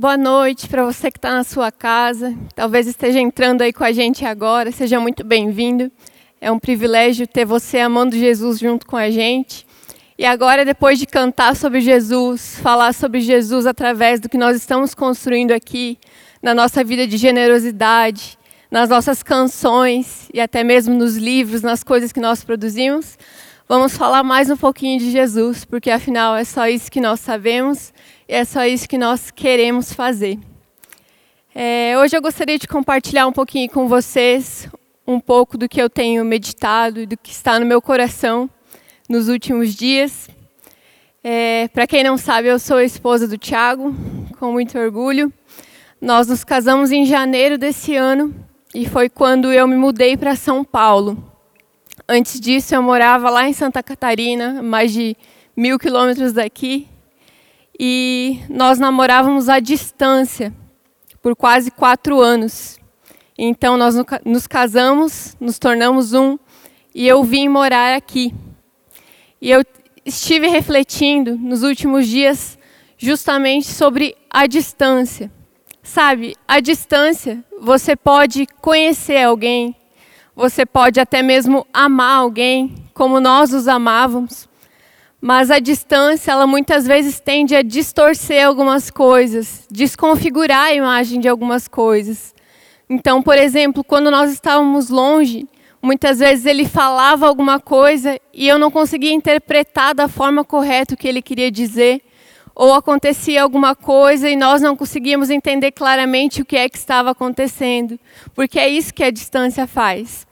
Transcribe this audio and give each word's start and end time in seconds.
boa 0.00 0.16
noite 0.16 0.66
para 0.66 0.82
você 0.82 1.10
que 1.10 1.18
está 1.18 1.30
na 1.30 1.44
sua 1.44 1.70
casa, 1.70 2.34
talvez 2.54 2.86
esteja 2.86 3.20
entrando 3.20 3.60
aí 3.60 3.70
com 3.70 3.84
a 3.84 3.92
gente 3.92 4.24
agora, 4.24 4.72
seja 4.72 4.98
muito 4.98 5.22
bem-vindo. 5.22 5.92
É 6.40 6.50
um 6.50 6.58
privilégio 6.58 7.26
ter 7.26 7.44
você 7.44 7.80
amando 7.80 8.16
Jesus 8.16 8.58
junto 8.58 8.86
com 8.86 8.96
a 8.96 9.10
gente. 9.10 9.66
E 10.16 10.24
agora, 10.24 10.64
depois 10.64 10.98
de 10.98 11.04
cantar 11.04 11.54
sobre 11.54 11.82
Jesus, 11.82 12.58
falar 12.62 12.94
sobre 12.94 13.20
Jesus 13.20 13.66
através 13.66 14.20
do 14.20 14.26
que 14.26 14.38
nós 14.38 14.56
estamos 14.56 14.94
construindo 14.94 15.52
aqui, 15.52 15.98
na 16.42 16.54
nossa 16.54 16.82
vida 16.82 17.06
de 17.06 17.18
generosidade, 17.18 18.38
nas 18.70 18.88
nossas 18.88 19.22
canções 19.22 20.30
e 20.32 20.40
até 20.40 20.64
mesmo 20.64 20.94
nos 20.94 21.18
livros, 21.18 21.60
nas 21.60 21.84
coisas 21.84 22.10
que 22.10 22.20
nós 22.20 22.42
produzimos, 22.42 23.18
vamos 23.70 23.96
falar 23.96 24.24
mais 24.24 24.50
um 24.50 24.56
pouquinho 24.56 24.98
de 24.98 25.12
Jesus, 25.12 25.64
porque 25.64 25.92
afinal 25.92 26.34
é 26.34 26.42
só 26.42 26.66
isso 26.66 26.90
que 26.90 27.00
nós 27.00 27.20
sabemos 27.20 27.94
e 28.28 28.34
é 28.34 28.44
só 28.44 28.64
isso 28.64 28.88
que 28.88 28.98
nós 28.98 29.30
queremos 29.30 29.92
fazer. 29.92 30.40
É, 31.54 31.96
hoje 31.96 32.16
eu 32.16 32.20
gostaria 32.20 32.58
de 32.58 32.66
compartilhar 32.66 33.28
um 33.28 33.32
pouquinho 33.32 33.70
com 33.70 33.86
vocês 33.86 34.68
um 35.06 35.20
pouco 35.20 35.56
do 35.56 35.68
que 35.68 35.80
eu 35.80 35.88
tenho 35.88 36.24
meditado 36.24 36.98
e 36.98 37.06
do 37.06 37.16
que 37.16 37.30
está 37.30 37.60
no 37.60 37.64
meu 37.64 37.80
coração 37.80 38.50
nos 39.08 39.28
últimos 39.28 39.72
dias. 39.72 40.28
É, 41.22 41.68
Para 41.68 41.86
quem 41.86 42.02
não 42.02 42.16
sabe, 42.16 42.48
eu 42.48 42.58
sou 42.58 42.78
a 42.78 42.84
esposa 42.84 43.28
do 43.28 43.38
Tiago, 43.38 43.94
com 44.40 44.50
muito 44.50 44.76
orgulho. 44.76 45.32
Nós 46.00 46.26
nos 46.26 46.42
casamos 46.42 46.90
em 46.90 47.06
janeiro 47.06 47.56
desse 47.56 47.94
ano 47.94 48.34
e 48.74 48.84
foi 48.88 49.08
quando 49.08 49.52
eu 49.52 49.68
me 49.68 49.76
mudei 49.76 50.16
para 50.16 50.34
São 50.34 50.64
Paulo. 50.64 51.29
Antes 52.12 52.40
disso, 52.40 52.74
eu 52.74 52.82
morava 52.82 53.30
lá 53.30 53.48
em 53.48 53.52
Santa 53.52 53.84
Catarina, 53.84 54.60
mais 54.60 54.92
de 54.92 55.16
mil 55.56 55.78
quilômetros 55.78 56.32
daqui, 56.32 56.88
e 57.78 58.40
nós 58.48 58.80
namorávamos 58.80 59.48
à 59.48 59.60
distância 59.60 60.52
por 61.22 61.36
quase 61.36 61.70
quatro 61.70 62.20
anos. 62.20 62.80
Então 63.38 63.76
nós 63.76 63.94
nos 64.24 64.48
casamos, 64.48 65.36
nos 65.38 65.56
tornamos 65.56 66.12
um, 66.12 66.36
e 66.92 67.06
eu 67.06 67.22
vim 67.22 67.46
morar 67.46 67.94
aqui. 67.94 68.34
E 69.40 69.48
eu 69.48 69.62
estive 70.04 70.48
refletindo 70.48 71.38
nos 71.38 71.62
últimos 71.62 72.08
dias 72.08 72.58
justamente 72.98 73.68
sobre 73.68 74.16
a 74.28 74.48
distância. 74.48 75.30
Sabe, 75.80 76.34
a 76.48 76.58
distância, 76.58 77.44
você 77.60 77.94
pode 77.94 78.48
conhecer 78.60 79.22
alguém, 79.22 79.76
você 80.40 80.64
pode 80.64 80.98
até 80.98 81.22
mesmo 81.22 81.66
amar 81.70 82.16
alguém, 82.16 82.74
como 82.94 83.20
nós 83.20 83.52
os 83.52 83.68
amávamos, 83.68 84.48
mas 85.20 85.50
a 85.50 85.58
distância, 85.58 86.32
ela 86.32 86.46
muitas 86.46 86.86
vezes 86.86 87.20
tende 87.20 87.54
a 87.54 87.60
distorcer 87.60 88.46
algumas 88.46 88.90
coisas, 88.90 89.66
desconfigurar 89.70 90.68
a 90.68 90.74
imagem 90.74 91.20
de 91.20 91.28
algumas 91.28 91.68
coisas. 91.68 92.34
Então, 92.88 93.20
por 93.20 93.36
exemplo, 93.36 93.84
quando 93.84 94.10
nós 94.10 94.32
estávamos 94.32 94.88
longe, 94.88 95.46
muitas 95.82 96.20
vezes 96.20 96.46
ele 96.46 96.66
falava 96.66 97.28
alguma 97.28 97.60
coisa 97.60 98.18
e 98.32 98.48
eu 98.48 98.58
não 98.58 98.70
conseguia 98.70 99.12
interpretar 99.12 99.94
da 99.94 100.08
forma 100.08 100.42
correta 100.42 100.94
o 100.94 100.96
que 100.96 101.06
ele 101.06 101.20
queria 101.20 101.50
dizer, 101.50 102.00
ou 102.54 102.74
acontecia 102.74 103.42
alguma 103.42 103.74
coisa 103.74 104.28
e 104.28 104.36
nós 104.36 104.60
não 104.60 104.76
conseguíamos 104.76 105.30
entender 105.30 105.72
claramente 105.72 106.42
o 106.42 106.44
que 106.44 106.56
é 106.56 106.68
que 106.68 106.76
estava 106.76 107.10
acontecendo, 107.10 107.98
porque 108.34 108.58
é 108.58 108.68
isso 108.68 108.92
que 108.92 109.04
a 109.04 109.10
distância 109.10 109.66
faz. 109.66 110.26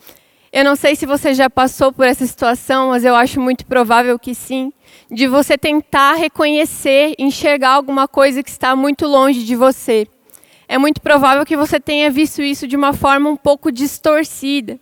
Eu 0.53 0.65
não 0.65 0.77
sei 0.77 0.97
se 0.97 1.05
você 1.05 1.35
já 1.35 1.51
passou 1.51 1.93
por 1.93 2.07
essa 2.07 2.27
situação, 2.27 2.89
mas 2.89 3.05
eu 3.05 3.15
acho 3.15 3.41
muito 3.41 3.67
provável 3.67 4.19
que 4.19 4.35
sim 4.35 4.73
de 5.11 5.27
você 5.27 5.57
tentar 5.57 6.15
reconhecer, 6.15 7.15
enxergar 7.19 7.71
alguma 7.71 8.07
coisa 8.07 8.43
que 8.43 8.51
está 8.51 8.77
muito 8.77 9.07
longe 9.07 9.45
de 9.45 9.57
você. 9.57 10.07
É 10.67 10.77
muito 10.77 11.01
provável 11.01 11.47
que 11.47 11.57
você 11.57 11.81
tenha 11.81 12.11
visto 12.11 12.43
isso 12.43 12.67
de 12.67 12.77
uma 12.77 12.93
forma 12.93 13.31
um 13.31 13.37
pouco 13.37 13.73
distorcida. 13.73 14.79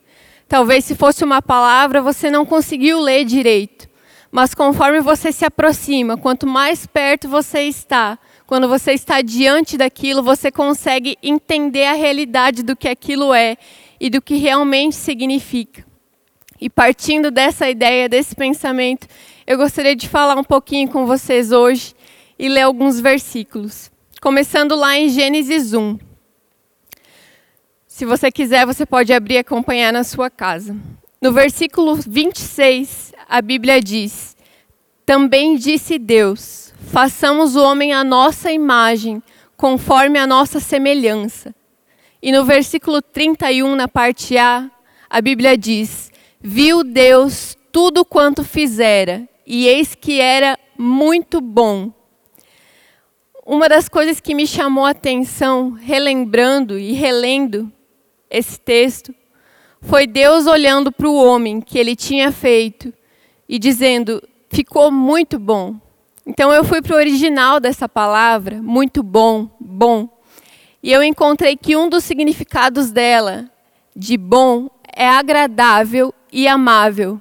Talvez 0.48 0.84
se 0.84 0.94
fosse 0.94 1.24
uma 1.24 1.40
palavra, 1.40 2.02
você 2.02 2.30
não 2.30 2.44
conseguiu 2.44 3.00
ler 3.00 3.24
direito. 3.24 3.88
Mas 4.36 4.54
conforme 4.54 5.00
você 5.00 5.32
se 5.32 5.46
aproxima, 5.46 6.18
quanto 6.18 6.46
mais 6.46 6.84
perto 6.84 7.26
você 7.26 7.60
está, 7.62 8.18
quando 8.46 8.68
você 8.68 8.92
está 8.92 9.22
diante 9.22 9.78
daquilo, 9.78 10.22
você 10.22 10.52
consegue 10.52 11.16
entender 11.22 11.86
a 11.86 11.94
realidade 11.94 12.62
do 12.62 12.76
que 12.76 12.86
aquilo 12.86 13.32
é 13.32 13.56
e 13.98 14.10
do 14.10 14.20
que 14.20 14.36
realmente 14.36 14.94
significa. 14.94 15.86
E 16.60 16.68
partindo 16.68 17.30
dessa 17.30 17.70
ideia, 17.70 18.10
desse 18.10 18.36
pensamento, 18.36 19.08
eu 19.46 19.56
gostaria 19.56 19.96
de 19.96 20.06
falar 20.06 20.36
um 20.36 20.44
pouquinho 20.44 20.90
com 20.90 21.06
vocês 21.06 21.50
hoje 21.50 21.94
e 22.38 22.46
ler 22.46 22.60
alguns 22.60 23.00
versículos. 23.00 23.90
Começando 24.20 24.76
lá 24.76 24.98
em 24.98 25.08
Gênesis 25.08 25.72
1. 25.72 25.98
Se 27.86 28.04
você 28.04 28.30
quiser, 28.30 28.66
você 28.66 28.84
pode 28.84 29.14
abrir 29.14 29.36
e 29.36 29.38
acompanhar 29.38 29.94
na 29.94 30.04
sua 30.04 30.28
casa. 30.28 30.76
No 31.22 31.32
versículo 31.32 31.96
26, 31.96 33.05
a 33.28 33.42
Bíblia 33.42 33.80
diz: 33.80 34.36
Também 35.04 35.56
disse 35.56 35.98
Deus: 35.98 36.72
Façamos 36.86 37.56
o 37.56 37.62
homem 37.62 37.92
à 37.92 38.04
nossa 38.04 38.52
imagem, 38.52 39.22
conforme 39.56 40.18
a 40.18 40.26
nossa 40.26 40.60
semelhança. 40.60 41.54
E 42.22 42.30
no 42.30 42.44
versículo 42.44 43.02
31, 43.02 43.74
na 43.74 43.88
parte 43.88 44.38
A, 44.38 44.70
a 45.10 45.20
Bíblia 45.20 45.58
diz: 45.58 46.10
Viu 46.40 46.84
Deus 46.84 47.56
tudo 47.72 48.04
quanto 48.04 48.44
fizera, 48.44 49.28
e 49.44 49.66
eis 49.66 49.94
que 49.94 50.20
era 50.20 50.58
muito 50.78 51.40
bom. 51.40 51.92
Uma 53.44 53.68
das 53.68 53.88
coisas 53.88 54.18
que 54.18 54.34
me 54.34 54.46
chamou 54.46 54.84
a 54.84 54.90
atenção, 54.90 55.70
relembrando 55.70 56.78
e 56.78 56.92
relendo 56.92 57.70
esse 58.28 58.60
texto, 58.60 59.14
foi 59.80 60.06
Deus 60.06 60.46
olhando 60.46 60.90
para 60.90 61.08
o 61.08 61.14
homem 61.14 61.60
que 61.60 61.78
ele 61.78 61.94
tinha 61.94 62.32
feito 62.32 62.92
e 63.48 63.58
dizendo: 63.58 64.22
ficou 64.50 64.90
muito 64.90 65.38
bom. 65.38 65.76
Então 66.26 66.52
eu 66.52 66.64
fui 66.64 66.82
para 66.82 66.94
o 66.94 66.98
original 66.98 67.60
dessa 67.60 67.88
palavra, 67.88 68.60
muito 68.62 69.02
bom, 69.02 69.48
bom. 69.60 70.08
E 70.82 70.92
eu 70.92 71.02
encontrei 71.02 71.56
que 71.56 71.76
um 71.76 71.88
dos 71.88 72.04
significados 72.04 72.90
dela, 72.90 73.50
de 73.94 74.16
bom, 74.16 74.68
é 74.94 75.08
agradável 75.08 76.12
e 76.32 76.46
amável. 76.46 77.20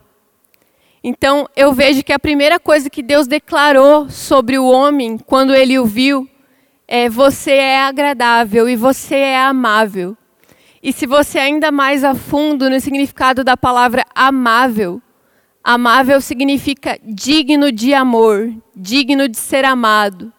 Então, 1.04 1.48
eu 1.56 1.72
vejo 1.72 2.04
que 2.04 2.12
a 2.12 2.18
primeira 2.18 2.60
coisa 2.60 2.90
que 2.90 3.04
Deus 3.04 3.28
declarou 3.28 4.10
sobre 4.10 4.58
o 4.58 4.66
homem, 4.66 5.20
quando 5.20 5.54
ele 5.54 5.78
o 5.78 5.86
viu, 5.86 6.28
é: 6.88 7.08
você 7.08 7.52
é 7.52 7.82
agradável 7.82 8.68
e 8.68 8.76
você 8.76 9.16
é 9.16 9.40
amável. 9.40 10.18
E 10.82 10.92
se 10.92 11.06
você 11.06 11.40
ainda 11.40 11.72
mais 11.72 12.04
a 12.04 12.16
fundo 12.16 12.70
no 12.70 12.80
significado 12.80 13.44
da 13.44 13.56
palavra 13.56 14.04
amável, 14.16 15.02
amável 15.66 16.22
significa 16.22 17.00
digno 17.04 17.72
de 17.72 17.92
amor, 17.92 18.54
digno 18.76 19.28
de 19.28 19.36
ser 19.36 19.66
amado. 19.66 20.32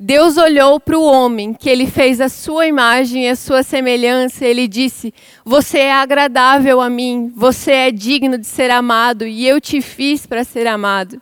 Deus 0.00 0.36
olhou 0.36 0.78
para 0.78 0.96
o 0.96 1.02
homem, 1.02 1.52
que 1.52 1.68
ele 1.68 1.88
fez 1.88 2.20
a 2.20 2.28
sua 2.28 2.68
imagem 2.68 3.24
e 3.24 3.28
a 3.28 3.34
sua 3.34 3.64
semelhança, 3.64 4.46
e 4.46 4.48
ele 4.48 4.68
disse: 4.68 5.12
Você 5.44 5.78
é 5.78 5.92
agradável 5.92 6.80
a 6.80 6.88
mim, 6.88 7.32
você 7.34 7.72
é 7.72 7.90
digno 7.90 8.38
de 8.38 8.46
ser 8.46 8.70
amado, 8.70 9.26
e 9.26 9.44
eu 9.44 9.60
te 9.60 9.80
fiz 9.80 10.24
para 10.24 10.44
ser 10.44 10.68
amado. 10.68 11.20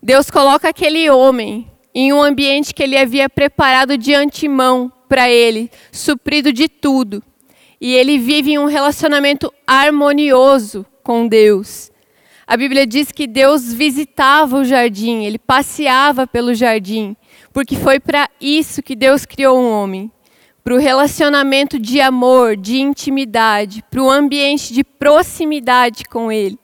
Deus 0.00 0.30
coloca 0.30 0.68
aquele 0.68 1.10
homem 1.10 1.68
em 1.92 2.12
um 2.12 2.22
ambiente 2.22 2.72
que 2.72 2.84
ele 2.84 2.96
havia 2.96 3.28
preparado 3.28 3.98
de 3.98 4.14
antemão 4.14 4.90
para 5.08 5.28
ele, 5.28 5.68
suprido 5.90 6.52
de 6.52 6.68
tudo. 6.68 7.20
E 7.80 7.92
ele 7.92 8.16
vive 8.16 8.52
em 8.52 8.58
um 8.58 8.66
relacionamento 8.66 9.52
harmonioso 9.66 10.86
com 11.02 11.26
Deus. 11.26 11.90
A 12.50 12.56
Bíblia 12.56 12.84
diz 12.84 13.12
que 13.12 13.28
Deus 13.28 13.72
visitava 13.72 14.56
o 14.56 14.64
jardim, 14.64 15.22
ele 15.22 15.38
passeava 15.38 16.26
pelo 16.26 16.52
jardim 16.52 17.16
porque 17.52 17.76
foi 17.76 18.00
para 18.00 18.28
isso 18.40 18.82
que 18.82 18.96
Deus 18.96 19.24
criou 19.24 19.56
um 19.56 19.70
homem 19.70 20.10
para 20.64 20.74
o 20.74 20.78
relacionamento 20.78 21.78
de 21.78 22.00
amor, 22.00 22.56
de 22.56 22.80
intimidade, 22.80 23.84
para 23.88 24.02
o 24.02 24.10
ambiente 24.10 24.74
de 24.74 24.82
proximidade 24.82 26.02
com 26.06 26.32
Ele. 26.32 26.58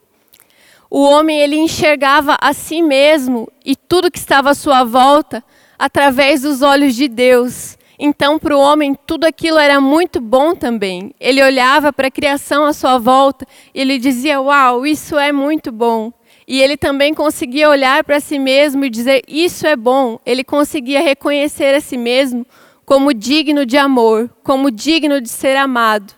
O 0.91 1.05
homem 1.05 1.39
ele 1.39 1.55
enxergava 1.55 2.37
a 2.41 2.53
si 2.53 2.83
mesmo 2.83 3.49
e 3.65 3.77
tudo 3.77 4.11
que 4.11 4.19
estava 4.19 4.51
à 4.51 4.55
sua 4.55 4.83
volta 4.83 5.41
através 5.79 6.43
dos 6.43 6.63
olhos 6.63 6.97
de 6.97 7.07
Deus. 7.07 7.79
Então, 7.99 8.39
para 8.39 8.57
o 8.57 8.61
homem, 8.61 8.95
tudo 9.07 9.25
aquilo 9.25 9.59
era 9.59 9.81
muito 9.81 10.21
bom 10.21 10.55
também. 10.55 11.15
Ele 11.19 11.43
olhava 11.43 11.93
para 11.93 12.09
a 12.09 12.11
criação 12.11 12.65
à 12.65 12.73
sua 12.73 12.99
volta 12.99 13.47
e 13.75 13.81
ele 13.81 13.99
dizia: 13.99 14.41
Uau, 14.41 14.87
isso 14.87 15.19
é 15.19 15.33
muito 15.33 15.73
bom. 15.73 16.13
E 16.47 16.61
ele 16.61 16.77
também 16.77 17.15
conseguia 17.15 17.69
olhar 17.69 18.05
para 18.05 18.21
si 18.21 18.39
mesmo 18.39 18.85
e 18.85 18.91
dizer: 18.91 19.23
Isso 19.27 19.67
é 19.67 19.75
bom. 19.75 20.19
Ele 20.27 20.45
conseguia 20.45 21.01
reconhecer 21.01 21.75
a 21.75 21.81
si 21.81 21.97
mesmo 21.97 22.47
como 22.85 23.15
digno 23.15 23.65
de 23.65 23.77
amor, 23.77 24.31
como 24.45 24.71
digno 24.71 25.21
de 25.21 25.29
ser 25.29 25.57
amado. 25.57 26.15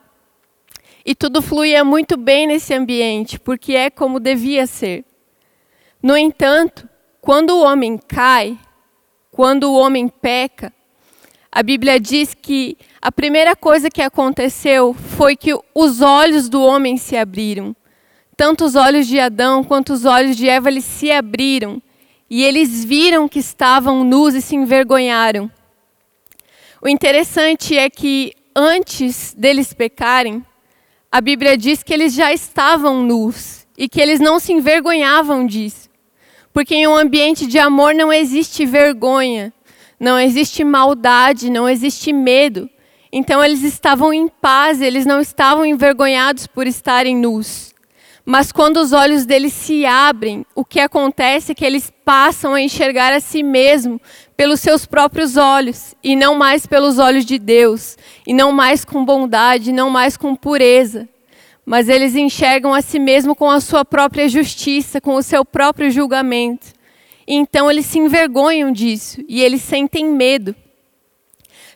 E 1.05 1.15
tudo 1.15 1.41
fluía 1.41 1.83
muito 1.85 2.19
bem 2.19 2.47
nesse 2.47 2.75
ambiente, 2.75 3.39
porque 3.39 3.75
é 3.75 3.89
como 3.89 4.21
devia 4.21 4.67
ser. 4.67 5.05
No 6.03 6.17
entanto, 6.17 6.87
quando 7.21 7.51
o 7.51 7.63
homem 7.63 7.97
cai, 7.97 8.59
quando 9.31 9.65
o 9.65 9.75
homem 9.75 10.09
peca, 10.09 10.73
a 11.51 11.63
Bíblia 11.63 11.99
diz 11.99 12.35
que 12.35 12.77
a 13.01 13.11
primeira 13.11 13.57
coisa 13.57 13.91
que 13.91 14.03
aconteceu 14.03 14.95
foi 14.95 15.35
que 15.35 15.59
os 15.75 16.01
olhos 16.01 16.49
do 16.49 16.63
homem 16.63 16.97
se 16.97 17.17
abriram. 17.17 17.75
Tanto 18.37 18.65
os 18.65 18.77
olhos 18.77 19.07
de 19.07 19.19
Adão 19.19 19.65
quanto 19.65 19.93
os 19.93 20.05
olhos 20.05 20.37
de 20.37 20.49
Eva 20.49 20.69
eles 20.69 20.85
se 20.85 21.11
abriram. 21.11 21.83
E 22.31 22.45
eles 22.45 22.85
viram 22.85 23.27
que 23.27 23.39
estavam 23.39 24.05
nus 24.05 24.35
e 24.35 24.43
se 24.43 24.55
envergonharam. 24.55 25.51
O 26.81 26.89
interessante 26.89 27.77
é 27.77 27.89
que 27.89 28.33
antes 28.55 29.35
deles 29.37 29.73
pecarem, 29.73 30.45
a 31.11 31.21
Bíblia 31.21 31.57
diz 31.57 31.83
que 31.83 31.93
eles 31.93 32.13
já 32.13 32.33
estavam 32.33 33.03
nus 33.03 33.67
e 33.77 33.89
que 33.89 34.01
eles 34.01 34.21
não 34.21 34.39
se 34.39 34.53
envergonhavam 34.53 35.47
disso. 35.47 35.89
Porque 36.53 36.75
em 36.75 36.87
um 36.87 36.95
ambiente 36.95 37.47
de 37.47 37.59
amor 37.59 37.95
não 37.95 38.13
existe 38.13 38.67
vergonha, 38.67 39.53
não 39.99 40.19
existe 40.19 40.63
maldade, 40.65 41.51
não 41.51 41.69
existe 41.69 42.13
medo. 42.13 42.69
Então 43.13 43.43
eles 43.43 43.63
estavam 43.63 44.13
em 44.13 44.29
paz, 44.29 44.81
eles 44.81 45.07
não 45.07 45.21
estavam 45.21 45.65
envergonhados 45.65 46.47
por 46.47 46.67
estarem 46.67 47.17
nus. 47.17 47.75
Mas 48.31 48.53
quando 48.53 48.77
os 48.77 48.93
olhos 48.93 49.25
deles 49.25 49.55
se 49.55 49.87
abrem, 49.87 50.45
o 50.55 50.63
que 50.63 50.81
acontece 50.81 51.53
é 51.53 51.55
que 51.55 51.65
eles 51.65 51.91
passam 52.05 52.53
a 52.53 52.61
enxergar 52.61 53.11
a 53.11 53.21
si 53.21 53.43
mesmo 53.43 53.99
pelos 54.37 54.61
seus 54.61 54.85
próprios 54.85 55.39
olhos 55.39 55.95
e 56.05 56.15
não 56.15 56.35
mais 56.35 56.67
pelos 56.67 56.99
olhos 56.99 57.25
de 57.25 57.39
Deus, 57.39 57.97
e 58.27 58.35
não 58.35 58.53
mais 58.53 58.85
com 58.85 59.03
bondade, 59.03 59.73
não 59.73 59.89
mais 59.89 60.15
com 60.15 60.37
pureza. 60.37 61.09
Mas 61.65 61.89
eles 61.89 62.15
enxergam 62.15 62.75
a 62.75 62.83
si 62.83 62.99
mesmo 62.99 63.35
com 63.35 63.51
a 63.51 63.61
sua 63.61 63.83
própria 63.83 64.29
justiça, 64.29 65.01
com 65.01 65.15
o 65.15 65.23
seu 65.23 65.43
próprio 65.43 65.91
julgamento. 65.91 66.78
Então 67.31 67.71
eles 67.71 67.85
se 67.85 67.99
envergonham 67.99 68.73
disso 68.73 69.21
e 69.29 69.43
eles 69.43 69.61
sentem 69.61 70.07
medo. 70.07 70.57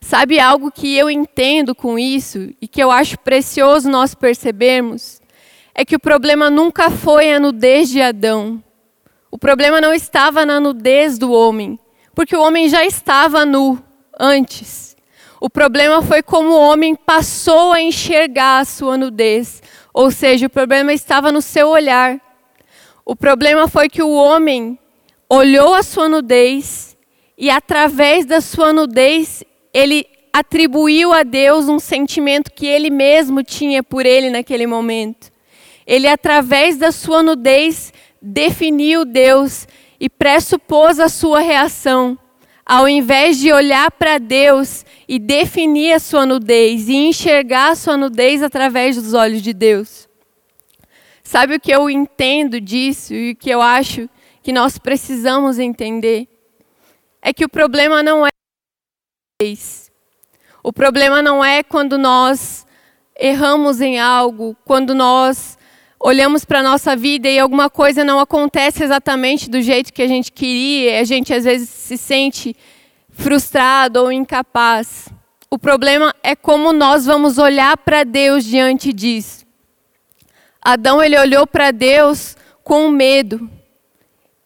Sabe 0.00 0.40
algo 0.40 0.72
que 0.72 0.96
eu 0.96 1.10
entendo 1.10 1.75
com 1.75 1.99
isso 1.99 2.54
e 2.58 2.66
que 2.66 2.82
eu 2.82 2.90
acho 2.90 3.19
precioso 3.19 3.90
nós 3.90 4.14
percebermos? 4.14 5.20
É 5.75 5.84
que 5.84 5.94
o 5.94 6.00
problema 6.00 6.49
nunca 6.49 6.90
foi 6.90 7.31
a 7.31 7.38
nudez 7.38 7.90
de 7.90 8.00
Adão. 8.00 8.64
O 9.31 9.37
problema 9.37 9.78
não 9.78 9.93
estava 9.93 10.46
na 10.46 10.58
nudez 10.58 11.19
do 11.19 11.31
homem, 11.31 11.78
porque 12.14 12.34
o 12.34 12.40
homem 12.40 12.66
já 12.70 12.82
estava 12.87 13.44
nu 13.44 13.78
antes. 14.19 14.96
O 15.38 15.50
problema 15.50 16.00
foi 16.00 16.22
como 16.22 16.49
o 16.49 16.60
homem 16.60 16.94
passou 16.94 17.72
a 17.72 17.81
enxergar 17.81 18.60
a 18.60 18.64
sua 18.64 18.96
nudez, 18.96 19.62
ou 19.93 20.10
seja, 20.10 20.46
o 20.46 20.50
problema 20.50 20.94
estava 20.94 21.31
no 21.31 21.43
seu 21.43 21.69
olhar. 21.69 22.19
O 23.04 23.14
problema 23.14 23.69
foi 23.69 23.90
que 23.90 24.02
o 24.02 24.12
homem 24.12 24.78
olhou 25.34 25.73
a 25.73 25.82
sua 25.82 26.11
nudez 26.11 26.94
e, 27.38 27.49
através 27.49 28.26
da 28.26 28.43
sua 28.43 28.70
nudez, 28.70 29.43
ele 29.73 30.06
atribuiu 30.31 31.11
a 31.11 31.23
Deus 31.23 31.70
um 31.70 31.79
sentimento 31.79 32.52
que 32.52 32.67
ele 32.67 32.90
mesmo 32.90 33.43
tinha 33.43 33.82
por 33.82 34.05
ele 34.05 34.29
naquele 34.29 34.67
momento. 34.67 35.32
Ele, 35.87 36.06
através 36.06 36.76
da 36.76 36.93
sua 36.93 37.23
nudez, 37.23 37.94
definiu 38.20 39.06
Deus 39.06 39.67
e 39.99 40.11
pressupôs 40.11 41.00
a 41.00 41.08
sua 41.08 41.40
reação. 41.40 42.19
Ao 42.64 42.87
invés 42.87 43.38
de 43.38 43.50
olhar 43.50 43.90
para 43.90 44.19
Deus 44.19 44.85
e 45.08 45.19
definir 45.19 45.94
a 45.94 45.99
sua 45.99 46.26
nudez 46.26 46.90
e 46.90 46.94
enxergar 46.94 47.70
a 47.70 47.75
sua 47.75 47.96
nudez 47.96 48.43
através 48.43 48.96
dos 48.96 49.14
olhos 49.14 49.40
de 49.40 49.55
Deus. 49.55 50.06
Sabe 51.25 51.55
o 51.55 51.61
que 51.61 51.75
eu 51.75 51.88
entendo 51.88 52.61
disso 52.61 53.14
e 53.14 53.31
o 53.31 53.37
que 53.37 53.49
eu 53.49 53.62
acho 53.62 54.11
que 54.42 54.52
nós 54.52 54.78
precisamos 54.78 55.58
entender? 55.58 56.28
É 57.20 57.32
que 57.32 57.44
o 57.44 57.48
problema 57.48 58.02
não 58.02 58.26
é 58.26 58.30
o 60.62 60.72
problema 60.72 61.20
não 61.20 61.44
é 61.44 61.62
quando 61.62 61.98
nós 61.98 62.64
erramos 63.18 63.80
em 63.80 63.98
algo, 63.98 64.56
quando 64.64 64.94
nós 64.94 65.58
olhamos 65.98 66.44
para 66.44 66.60
a 66.60 66.62
nossa 66.62 66.94
vida 66.94 67.28
e 67.28 67.38
alguma 67.38 67.68
coisa 67.70 68.04
não 68.04 68.20
acontece 68.20 68.82
exatamente 68.84 69.50
do 69.50 69.60
jeito 69.60 69.92
que 69.92 70.02
a 70.02 70.06
gente 70.06 70.30
queria, 70.30 71.00
a 71.00 71.04
gente 71.04 71.32
às 71.32 71.44
vezes 71.44 71.68
se 71.68 71.96
sente 71.96 72.56
frustrado 73.10 74.00
ou 74.00 74.12
incapaz. 74.12 75.08
O 75.50 75.58
problema 75.58 76.14
é 76.22 76.34
como 76.34 76.72
nós 76.72 77.04
vamos 77.04 77.38
olhar 77.38 77.76
para 77.76 78.04
Deus 78.04 78.44
diante 78.44 78.92
disso. 78.92 79.44
Adão 80.60 81.02
ele 81.02 81.18
olhou 81.18 81.46
para 81.46 81.72
Deus 81.72 82.36
com 82.62 82.88
medo. 82.88 83.50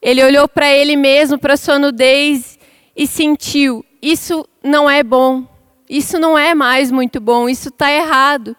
Ele 0.06 0.23
olhou 0.23 0.47
para 0.47 0.73
ele 0.73 0.94
mesmo, 0.94 1.37
para 1.37 1.56
sua 1.56 1.81
nudez 1.81 2.56
e 2.97 3.08
sentiu: 3.08 3.85
isso 4.00 4.49
não 4.62 4.88
é 4.88 5.03
bom. 5.03 5.44
Isso 5.91 6.17
não 6.17 6.38
é 6.38 6.55
mais 6.55 6.93
muito 6.93 7.20
bom, 7.20 7.49
isso 7.49 7.70
está 7.70 7.91
errado. 7.91 8.56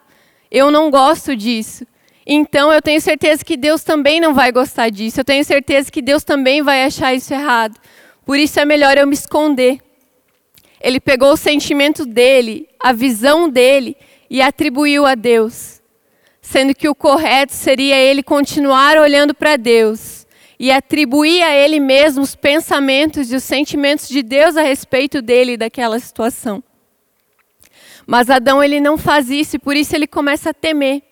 Eu 0.52 0.70
não 0.70 0.92
gosto 0.92 1.34
disso. 1.38 1.88
Então 2.26 2.74
eu 2.74 2.82
tenho 2.82 3.00
certeza 3.00 3.46
que 3.46 3.56
Deus 3.56 3.82
também 3.82 4.20
não 4.20 4.34
vai 4.34 4.52
gostar 4.52 4.90
disso. 4.90 5.22
Eu 5.22 5.24
tenho 5.24 5.46
certeza 5.46 5.90
que 5.90 6.02
Deus 6.02 6.26
também 6.26 6.62
vai 6.62 6.84
achar 6.84 7.14
isso 7.14 7.34
errado. 7.34 7.80
Por 8.26 8.38
isso 8.38 8.60
é 8.60 8.66
melhor 8.66 8.98
eu 8.98 9.08
me 9.08 9.14
esconder. 9.14 9.78
Ele 10.82 11.00
pegou 11.00 11.32
o 11.32 11.38
sentimento 11.38 12.06
dele, 12.06 12.68
a 12.78 12.92
visão 12.92 13.50
dele 13.50 13.96
e 14.30 14.42
atribuiu 14.42 15.06
a 15.06 15.16
Deus. 15.16 15.82
Sendo 16.42 16.76
que 16.76 16.90
o 16.90 16.96
correto 16.96 17.54
seria 17.54 17.96
ele 17.96 18.22
continuar 18.22 18.98
olhando 18.98 19.34
para 19.34 19.56
Deus 19.56 20.27
e 20.60 20.72
atribuir 20.72 21.44
a 21.44 21.54
ele 21.54 21.80
mesmo 21.80 22.24
os 22.24 22.36
pensamentos 22.36 23.32
e 23.32 23.36
os 23.36 23.44
sentimentos 23.44 24.08
de 24.08 24.24
Deus 24.24 24.58
a 24.58 24.62
respeito 24.62 25.22
dele 25.22 25.54
e 25.54 25.58
daquela 25.58 26.00
situação. 26.00 26.64
Mas 28.06 28.30
Adão 28.30 28.64
ele 28.64 28.80
não 28.80 28.98
faz 28.98 29.30
isso 29.30 29.58
e 29.58 29.60
por 29.60 29.76
isso 29.76 29.96
ele 29.96 30.08
começa 30.08 30.50
a 30.50 30.54
temer. 30.54 31.04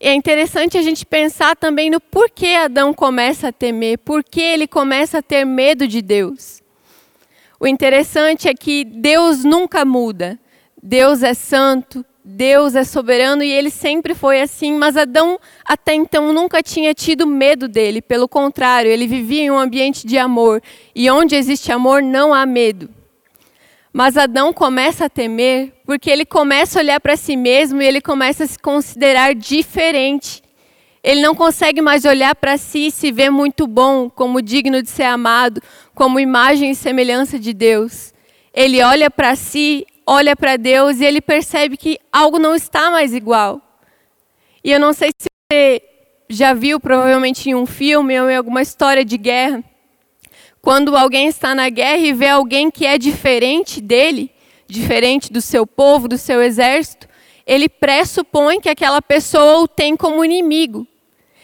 E 0.00 0.08
é 0.08 0.14
interessante 0.14 0.76
a 0.76 0.82
gente 0.82 1.06
pensar 1.06 1.56
também 1.56 1.90
no 1.90 2.00
porquê 2.00 2.48
Adão 2.48 2.92
começa 2.92 3.48
a 3.48 3.52
temer, 3.52 3.98
por 3.98 4.22
que 4.22 4.40
ele 4.40 4.66
começa 4.66 5.18
a 5.18 5.22
ter 5.22 5.44
medo 5.44 5.86
de 5.86 6.02
Deus. 6.02 6.62
O 7.58 7.66
interessante 7.66 8.48
é 8.48 8.54
que 8.54 8.84
Deus 8.84 9.44
nunca 9.44 9.84
muda. 9.84 10.38
Deus 10.82 11.22
é 11.22 11.32
santo, 11.32 12.04
Deus 12.28 12.74
é 12.74 12.82
soberano 12.82 13.44
e 13.44 13.52
ele 13.52 13.70
sempre 13.70 14.12
foi 14.12 14.40
assim, 14.40 14.72
mas 14.72 14.96
Adão 14.96 15.38
até 15.64 15.94
então 15.94 16.32
nunca 16.32 16.60
tinha 16.60 16.92
tido 16.92 17.24
medo 17.24 17.68
dele, 17.68 18.02
pelo 18.02 18.26
contrário, 18.26 18.90
ele 18.90 19.06
vivia 19.06 19.42
em 19.42 19.50
um 19.52 19.56
ambiente 19.56 20.04
de 20.04 20.18
amor, 20.18 20.60
e 20.92 21.08
onde 21.08 21.36
existe 21.36 21.70
amor 21.70 22.02
não 22.02 22.34
há 22.34 22.44
medo. 22.44 22.90
Mas 23.92 24.16
Adão 24.16 24.52
começa 24.52 25.04
a 25.04 25.08
temer 25.08 25.72
porque 25.86 26.10
ele 26.10 26.26
começa 26.26 26.80
a 26.80 26.82
olhar 26.82 27.00
para 27.00 27.16
si 27.16 27.36
mesmo 27.36 27.80
e 27.80 27.86
ele 27.86 28.00
começa 28.00 28.42
a 28.42 28.46
se 28.48 28.58
considerar 28.58 29.32
diferente. 29.32 30.42
Ele 31.04 31.22
não 31.22 31.32
consegue 31.32 31.80
mais 31.80 32.04
olhar 32.04 32.34
para 32.34 32.58
si 32.58 32.88
e 32.88 32.90
se 32.90 33.12
ver 33.12 33.30
muito 33.30 33.68
bom, 33.68 34.10
como 34.10 34.42
digno 34.42 34.82
de 34.82 34.90
ser 34.90 35.04
amado, 35.04 35.62
como 35.94 36.18
imagem 36.18 36.72
e 36.72 36.74
semelhança 36.74 37.38
de 37.38 37.54
Deus. 37.54 38.12
Ele 38.52 38.82
olha 38.82 39.08
para 39.08 39.36
si, 39.36 39.86
olha 40.06 40.36
para 40.36 40.56
Deus 40.56 41.00
e 41.00 41.04
ele 41.04 41.20
percebe 41.20 41.76
que 41.76 41.98
algo 42.12 42.38
não 42.38 42.54
está 42.54 42.90
mais 42.90 43.12
igual. 43.12 43.60
E 44.62 44.70
eu 44.70 44.78
não 44.78 44.92
sei 44.92 45.10
se 45.18 45.28
você 45.50 45.82
já 46.28 46.54
viu, 46.54 46.78
provavelmente 46.78 47.50
em 47.50 47.54
um 47.54 47.66
filme 47.66 48.18
ou 48.20 48.30
em 48.30 48.36
alguma 48.36 48.62
história 48.62 49.04
de 49.04 49.16
guerra, 49.16 49.62
quando 50.62 50.96
alguém 50.96 51.28
está 51.28 51.54
na 51.54 51.68
guerra 51.68 51.98
e 51.98 52.12
vê 52.12 52.28
alguém 52.28 52.70
que 52.70 52.84
é 52.84 52.98
diferente 52.98 53.80
dele, 53.80 54.32
diferente 54.66 55.32
do 55.32 55.40
seu 55.40 55.66
povo, 55.66 56.08
do 56.08 56.18
seu 56.18 56.42
exército, 56.42 57.08
ele 57.46 57.68
pressupõe 57.68 58.60
que 58.60 58.68
aquela 58.68 59.00
pessoa 59.00 59.60
o 59.60 59.68
tem 59.68 59.96
como 59.96 60.24
inimigo. 60.24 60.86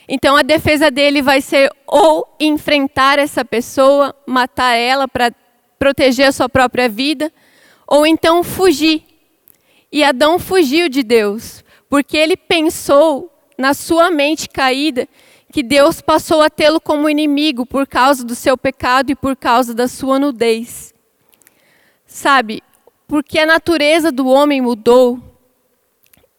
Então 0.08 0.36
a 0.36 0.42
defesa 0.42 0.90
dele 0.90 1.22
vai 1.22 1.40
ser 1.40 1.70
ou 1.86 2.36
enfrentar 2.40 3.20
essa 3.20 3.44
pessoa, 3.44 4.14
matar 4.26 4.74
ela 4.74 5.06
para 5.06 5.32
proteger 5.78 6.26
a 6.26 6.32
sua 6.32 6.48
própria 6.48 6.88
vida, 6.88 7.32
ou 7.86 8.06
então 8.06 8.42
fugir. 8.42 9.04
E 9.90 10.02
Adão 10.02 10.38
fugiu 10.38 10.88
de 10.88 11.02
Deus, 11.02 11.62
porque 11.88 12.16
ele 12.16 12.36
pensou 12.36 13.30
na 13.58 13.74
sua 13.74 14.10
mente 14.10 14.48
caída 14.48 15.06
que 15.52 15.62
Deus 15.62 16.00
passou 16.00 16.40
a 16.40 16.48
tê-lo 16.48 16.80
como 16.80 17.10
inimigo 17.10 17.66
por 17.66 17.86
causa 17.86 18.24
do 18.24 18.34
seu 18.34 18.56
pecado 18.56 19.10
e 19.10 19.14
por 19.14 19.36
causa 19.36 19.74
da 19.74 19.86
sua 19.86 20.18
nudez. 20.18 20.94
Sabe, 22.06 22.62
porque 23.06 23.38
a 23.38 23.44
natureza 23.44 24.10
do 24.10 24.26
homem 24.26 24.62
mudou, 24.62 25.20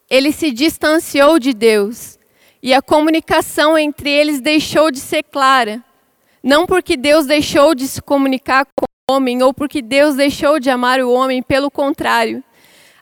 ele 0.10 0.32
se 0.32 0.52
distanciou 0.52 1.38
de 1.38 1.54
Deus 1.54 2.18
e 2.62 2.74
a 2.74 2.82
comunicação 2.82 3.78
entre 3.78 4.10
eles 4.10 4.42
deixou 4.42 4.90
de 4.90 5.00
ser 5.00 5.24
clara. 5.24 5.84
Não 6.42 6.66
porque 6.66 6.98
Deus 6.98 7.26
deixou 7.26 7.76
de 7.76 7.88
se 7.88 8.02
comunicar 8.02 8.66
com 8.76 8.86
homem 9.12 9.44
ou 9.44 9.54
porque 9.54 9.82
Deus 9.82 10.16
deixou 10.16 10.62
de 10.62 10.70
amar 10.70 11.02
o 11.02 11.12
homem, 11.12 11.44
pelo 11.44 11.70
contrário. 11.70 12.42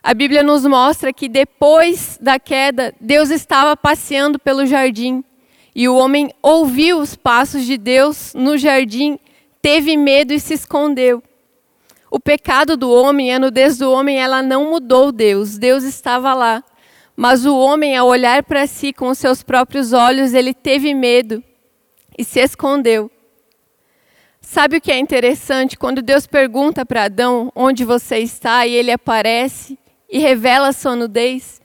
A 0.02 0.12
Bíblia 0.12 0.42
nos 0.42 0.66
mostra 0.66 1.12
que 1.12 1.28
depois 1.28 2.18
da 2.20 2.40
queda, 2.40 2.92
Deus 3.00 3.30
estava 3.30 3.76
passeando 3.76 4.36
pelo 4.36 4.66
jardim 4.66 5.22
e 5.72 5.88
o 5.88 5.94
homem 5.94 6.28
ouviu 6.42 6.98
os 6.98 7.14
passos 7.14 7.64
de 7.64 7.78
Deus 7.78 8.34
no 8.34 8.58
jardim, 8.58 9.16
teve 9.62 9.96
medo 9.96 10.32
e 10.32 10.40
se 10.40 10.54
escondeu. 10.54 11.22
O 12.10 12.18
pecado 12.18 12.76
do 12.76 12.90
homem, 12.90 13.32
a 13.32 13.38
nudez 13.38 13.78
do 13.78 13.88
homem, 13.90 14.18
ela 14.18 14.42
não 14.42 14.70
mudou 14.70 15.12
Deus. 15.12 15.56
Deus 15.56 15.84
estava 15.84 16.34
lá. 16.34 16.64
Mas 17.16 17.46
o 17.46 17.56
homem, 17.56 17.96
ao 17.96 18.08
olhar 18.08 18.42
para 18.42 18.66
si 18.66 18.92
com 18.92 19.08
os 19.08 19.18
seus 19.18 19.42
próprios 19.42 19.92
olhos, 19.92 20.34
ele 20.34 20.52
teve 20.52 20.92
medo 20.92 21.42
e 22.18 22.24
se 22.24 22.40
escondeu. 22.40 23.08
Sabe 24.42 24.76
o 24.76 24.80
que 24.80 24.92
é 24.92 24.98
interessante? 24.98 25.78
Quando 25.78 26.02
Deus 26.02 26.26
pergunta 26.26 26.84
para 26.84 27.04
Adão 27.04 27.50
onde 27.54 27.84
você 27.84 28.18
está 28.18 28.66
e 28.66 28.74
ele 28.74 28.90
aparece 28.90 29.78
e 30.10 30.18
revela 30.18 30.72
sua 30.72 30.94
nudez, 30.94 31.62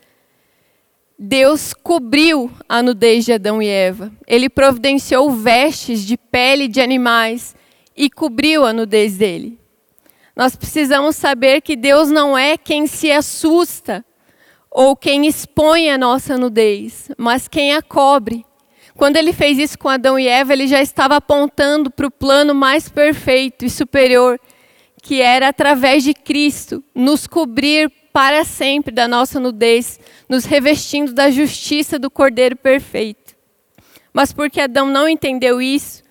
Deus 1.19 1.73
cobriu 1.73 2.49
a 2.69 2.81
nudez 2.83 3.25
de 3.25 3.33
Adão 3.33 3.61
e 3.61 3.67
Eva. 3.67 4.11
Ele 4.27 4.47
providenciou 4.47 5.31
vestes 5.31 6.05
de 6.05 6.15
pele 6.15 6.67
de 6.67 6.79
animais 6.79 7.55
e 7.95 8.09
cobriu 8.09 8.63
a 8.63 8.71
nudez 8.71 9.17
dele. 9.17 9.59
Nós 10.35 10.55
precisamos 10.55 11.15
saber 11.15 11.61
que 11.61 11.75
Deus 11.75 12.09
não 12.09 12.37
é 12.37 12.57
quem 12.57 12.85
se 12.85 13.11
assusta 13.11 14.05
ou 14.69 14.95
quem 14.95 15.25
expõe 15.25 15.89
a 15.89 15.97
nossa 15.97 16.37
nudez, 16.37 17.09
mas 17.17 17.47
quem 17.47 17.73
a 17.73 17.81
cobre. 17.81 18.45
Quando 18.97 19.15
ele 19.15 19.31
fez 19.31 19.59
isso 19.59 19.77
com 19.77 19.87
Adão 19.87 20.17
e 20.17 20.27
Eva, 20.27 20.53
ele 20.53 20.65
já 20.65 20.81
estava 20.81 21.17
apontando 21.17 21.91
para 21.91 22.07
o 22.07 22.11
plano 22.11 22.55
mais 22.55 22.89
perfeito 22.89 23.63
e 23.63 23.69
superior, 23.69 24.39
que 25.03 25.21
era 25.21 25.49
através 25.49 26.03
de 26.03 26.15
Cristo 26.15 26.83
nos 26.95 27.27
cobrir 27.27 27.91
para 28.11 28.43
sempre 28.43 28.91
da 28.91 29.07
nossa 29.07 29.39
nudez, 29.39 29.99
nos 30.27 30.45
revestindo 30.45 31.13
da 31.13 31.29
justiça 31.29 31.99
do 31.99 32.09
Cordeiro 32.09 32.55
perfeito. 32.55 33.35
Mas 34.11 34.33
porque 34.33 34.59
Adão 34.59 34.89
não 34.89 35.07
entendeu 35.07 35.61
isso 35.61 36.01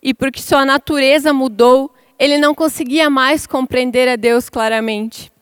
e 0.00 0.14
porque 0.14 0.40
sua 0.40 0.64
natureza 0.64 1.32
mudou, 1.32 1.92
ele 2.16 2.38
não 2.38 2.54
conseguia 2.54 3.10
mais 3.10 3.44
compreender 3.44 4.08
a 4.08 4.14
Deus 4.14 4.48
claramente. 4.48 5.32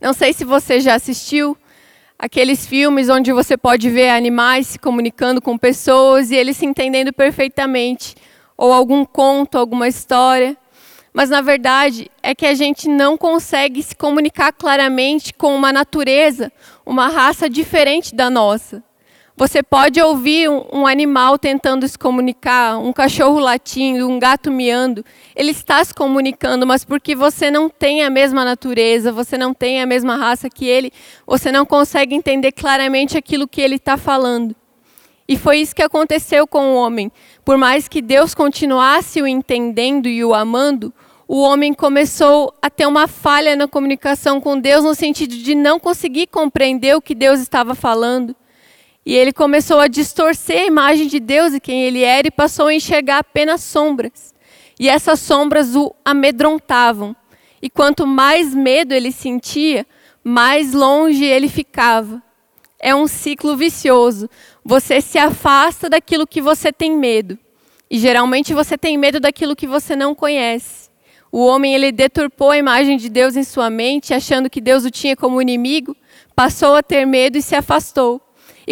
Não 0.00 0.12
sei 0.12 0.32
se 0.32 0.44
você 0.44 0.78
já 0.78 0.94
assistiu 0.94 1.58
aqueles 2.22 2.64
filmes 2.64 3.08
onde 3.08 3.32
você 3.32 3.56
pode 3.56 3.90
ver 3.90 4.10
animais 4.10 4.68
se 4.68 4.78
comunicando 4.78 5.42
com 5.42 5.58
pessoas 5.58 6.30
e 6.30 6.36
eles 6.36 6.56
se 6.56 6.64
entendendo 6.64 7.12
perfeitamente, 7.12 8.14
ou 8.56 8.72
algum 8.72 9.04
conto, 9.04 9.58
alguma 9.58 9.88
história. 9.88 10.56
Mas 11.12 11.30
na 11.30 11.40
verdade 11.40 12.08
é 12.22 12.32
que 12.32 12.46
a 12.46 12.54
gente 12.54 12.88
não 12.88 13.18
consegue 13.18 13.82
se 13.82 13.96
comunicar 13.96 14.52
claramente 14.52 15.34
com 15.34 15.52
uma 15.52 15.72
natureza, 15.72 16.52
uma 16.86 17.08
raça 17.08 17.50
diferente 17.50 18.14
da 18.14 18.30
nossa. 18.30 18.84
Você 19.34 19.62
pode 19.62 20.00
ouvir 20.00 20.48
um, 20.50 20.86
animal 20.86 21.38
tentando 21.38 21.88
se 21.88 21.98
comunicar, 21.98 22.78
um 22.78 22.92
cachorro 22.92 23.38
latindo, 23.38 24.06
um 24.06 24.18
gato 24.18 24.50
miando. 24.50 25.04
Ele 25.34 25.52
está 25.52 25.82
se 25.82 25.94
comunicando, 25.94 26.66
mas 26.66 26.84
porque 26.84 27.14
você 27.14 27.50
não 27.50 27.68
tem 27.70 28.04
a 28.04 28.10
mesma 28.10 28.44
natureza, 28.44 29.10
você 29.10 29.38
não 29.38 29.54
tem 29.54 29.80
a 29.80 29.86
mesma 29.86 30.16
raça 30.16 30.50
que 30.50 30.66
ele, 30.66 30.92
você 31.26 31.50
não 31.50 31.64
consegue 31.64 32.14
entender 32.14 32.52
claramente 32.52 33.16
aquilo 33.16 33.48
que 33.48 33.62
ele 33.62 33.76
está 33.76 33.96
falando. 33.96 34.54
E 35.26 35.36
foi 35.36 35.58
isso 35.60 35.74
que 35.74 35.82
aconteceu 35.82 36.46
com 36.46 36.72
o 36.72 36.74
homem. 36.74 37.10
Por 37.42 37.56
mais 37.56 37.88
que 37.88 38.02
Deus 38.02 38.34
continuasse 38.34 39.22
o 39.22 39.26
entendendo 39.26 40.08
e 40.08 40.22
o 40.22 40.34
amando, 40.34 40.92
o 41.26 41.40
homem 41.40 41.72
começou 41.72 42.52
a 42.60 42.68
ter 42.68 42.86
uma 42.86 43.08
falha 43.08 43.56
na 43.56 43.66
comunicação 43.66 44.42
com 44.42 44.60
Deus, 44.60 44.84
no 44.84 44.94
sentido 44.94 45.34
de 45.34 45.54
não 45.54 45.80
conseguir 45.80 46.26
compreender 46.26 46.94
o 46.94 47.00
que 47.00 47.14
Deus 47.14 47.40
estava 47.40 47.74
falando. 47.74 48.36
E 49.04 49.16
ele 49.16 49.32
começou 49.32 49.80
a 49.80 49.88
distorcer 49.88 50.60
a 50.60 50.66
imagem 50.66 51.08
de 51.08 51.18
Deus 51.18 51.54
e 51.54 51.60
quem 51.60 51.82
ele 51.82 52.02
era 52.02 52.28
e 52.28 52.30
passou 52.30 52.66
a 52.68 52.74
enxergar 52.74 53.18
apenas 53.18 53.62
sombras. 53.62 54.32
E 54.78 54.88
essas 54.88 55.20
sombras 55.20 55.74
o 55.74 55.94
amedrontavam. 56.04 57.14
E 57.60 57.68
quanto 57.68 58.06
mais 58.06 58.54
medo 58.54 58.94
ele 58.94 59.10
sentia, 59.10 59.86
mais 60.22 60.72
longe 60.72 61.24
ele 61.24 61.48
ficava. 61.48 62.22
É 62.78 62.94
um 62.94 63.06
ciclo 63.06 63.56
vicioso. 63.56 64.28
Você 64.64 65.00
se 65.00 65.18
afasta 65.18 65.88
daquilo 65.88 66.26
que 66.26 66.40
você 66.40 66.72
tem 66.72 66.96
medo. 66.96 67.38
E 67.90 67.98
geralmente 67.98 68.54
você 68.54 68.78
tem 68.78 68.96
medo 68.96 69.20
daquilo 69.20 69.54
que 69.54 69.66
você 69.66 69.94
não 69.94 70.14
conhece. 70.14 70.90
O 71.30 71.46
homem 71.46 71.74
ele 71.74 71.92
deturpou 71.92 72.50
a 72.50 72.58
imagem 72.58 72.96
de 72.96 73.08
Deus 73.08 73.36
em 73.36 73.44
sua 73.44 73.70
mente, 73.70 74.12
achando 74.12 74.50
que 74.50 74.60
Deus 74.60 74.84
o 74.84 74.90
tinha 74.90 75.16
como 75.16 75.40
inimigo, 75.40 75.96
passou 76.34 76.74
a 76.74 76.82
ter 76.82 77.06
medo 77.06 77.38
e 77.38 77.42
se 77.42 77.54
afastou. 77.54 78.20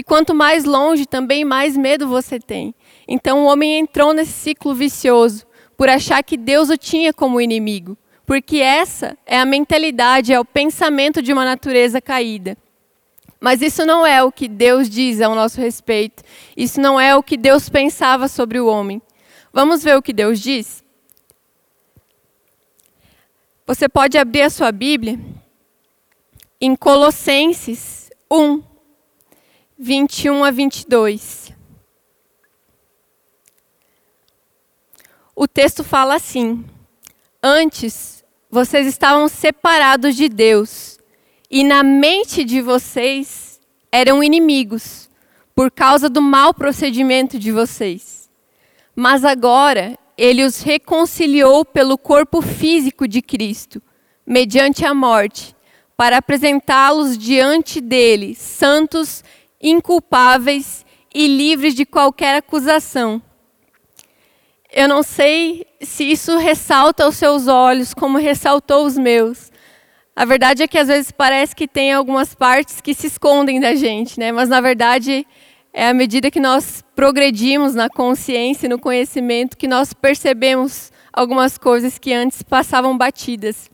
E 0.00 0.02
quanto 0.02 0.34
mais 0.34 0.64
longe, 0.64 1.04
também 1.04 1.44
mais 1.44 1.76
medo 1.76 2.08
você 2.08 2.40
tem. 2.40 2.74
Então 3.06 3.42
o 3.42 3.44
homem 3.44 3.78
entrou 3.78 4.14
nesse 4.14 4.32
ciclo 4.32 4.74
vicioso 4.74 5.46
por 5.76 5.90
achar 5.90 6.24
que 6.24 6.38
Deus 6.38 6.70
o 6.70 6.76
tinha 6.78 7.12
como 7.12 7.38
inimigo, 7.38 7.98
porque 8.24 8.60
essa 8.60 9.14
é 9.26 9.38
a 9.38 9.44
mentalidade, 9.44 10.32
é 10.32 10.40
o 10.40 10.44
pensamento 10.44 11.20
de 11.20 11.34
uma 11.34 11.44
natureza 11.44 12.00
caída. 12.00 12.56
Mas 13.38 13.60
isso 13.60 13.84
não 13.84 14.06
é 14.06 14.24
o 14.24 14.32
que 14.32 14.48
Deus 14.48 14.88
diz 14.88 15.20
ao 15.20 15.34
nosso 15.34 15.60
respeito. 15.60 16.22
Isso 16.56 16.80
não 16.80 16.98
é 16.98 17.14
o 17.14 17.22
que 17.22 17.36
Deus 17.36 17.68
pensava 17.68 18.26
sobre 18.26 18.58
o 18.58 18.68
homem. 18.68 19.02
Vamos 19.52 19.84
ver 19.84 19.98
o 19.98 20.02
que 20.02 20.14
Deus 20.14 20.40
diz? 20.40 20.82
Você 23.66 23.86
pode 23.86 24.16
abrir 24.16 24.40
a 24.40 24.50
sua 24.50 24.72
Bíblia 24.72 25.20
em 26.58 26.74
Colossenses 26.74 28.10
1, 28.30 28.69
21 29.82 30.44
a 30.44 30.50
22. 30.50 31.54
O 35.34 35.48
texto 35.48 35.82
fala 35.82 36.16
assim: 36.16 36.62
Antes 37.42 38.22
vocês 38.50 38.86
estavam 38.86 39.26
separados 39.26 40.14
de 40.14 40.28
Deus, 40.28 40.98
e 41.50 41.64
na 41.64 41.82
mente 41.82 42.44
de 42.44 42.60
vocês 42.60 43.58
eram 43.90 44.22
inimigos, 44.22 45.08
por 45.54 45.70
causa 45.70 46.10
do 46.10 46.20
mau 46.20 46.52
procedimento 46.52 47.38
de 47.38 47.50
vocês. 47.50 48.28
Mas 48.94 49.24
agora 49.24 49.98
ele 50.14 50.44
os 50.44 50.60
reconciliou 50.60 51.64
pelo 51.64 51.96
corpo 51.96 52.42
físico 52.42 53.08
de 53.08 53.22
Cristo, 53.22 53.80
mediante 54.26 54.84
a 54.84 54.92
morte, 54.92 55.56
para 55.96 56.18
apresentá-los 56.18 57.16
diante 57.16 57.80
dele, 57.80 58.34
santos 58.34 59.22
e 59.22 59.30
inculpáveis 59.60 60.84
e 61.14 61.26
livres 61.26 61.74
de 61.74 61.84
qualquer 61.84 62.36
acusação. 62.36 63.20
Eu 64.72 64.88
não 64.88 65.02
sei 65.02 65.66
se 65.80 66.04
isso 66.04 66.36
ressalta 66.36 67.04
aos 67.04 67.16
seus 67.16 67.48
olhos 67.48 67.92
como 67.92 68.18
ressaltou 68.18 68.86
os 68.86 68.96
meus. 68.96 69.50
A 70.14 70.24
verdade 70.24 70.62
é 70.62 70.68
que 70.68 70.78
às 70.78 70.88
vezes 70.88 71.10
parece 71.10 71.56
que 71.56 71.66
tem 71.66 71.92
algumas 71.92 72.34
partes 72.34 72.80
que 72.80 72.94
se 72.94 73.08
escondem 73.08 73.58
da 73.58 73.74
gente, 73.74 74.18
né? 74.18 74.30
Mas 74.30 74.48
na 74.48 74.60
verdade 74.60 75.26
é 75.72 75.88
à 75.88 75.94
medida 75.94 76.30
que 76.30 76.40
nós 76.40 76.84
progredimos 76.94 77.74
na 77.74 77.88
consciência 77.88 78.66
e 78.66 78.68
no 78.68 78.78
conhecimento 78.78 79.56
que 79.56 79.66
nós 79.68 79.92
percebemos 79.92 80.92
algumas 81.12 81.58
coisas 81.58 81.98
que 81.98 82.12
antes 82.12 82.42
passavam 82.42 82.96
batidas. 82.96 83.70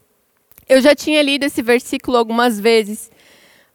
Eu 0.69 0.81
já 0.81 0.95
tinha 0.95 1.23
lido 1.23 1.45
esse 1.45 1.63
versículo 1.63 2.17
algumas 2.17 2.59
vezes 2.59 3.11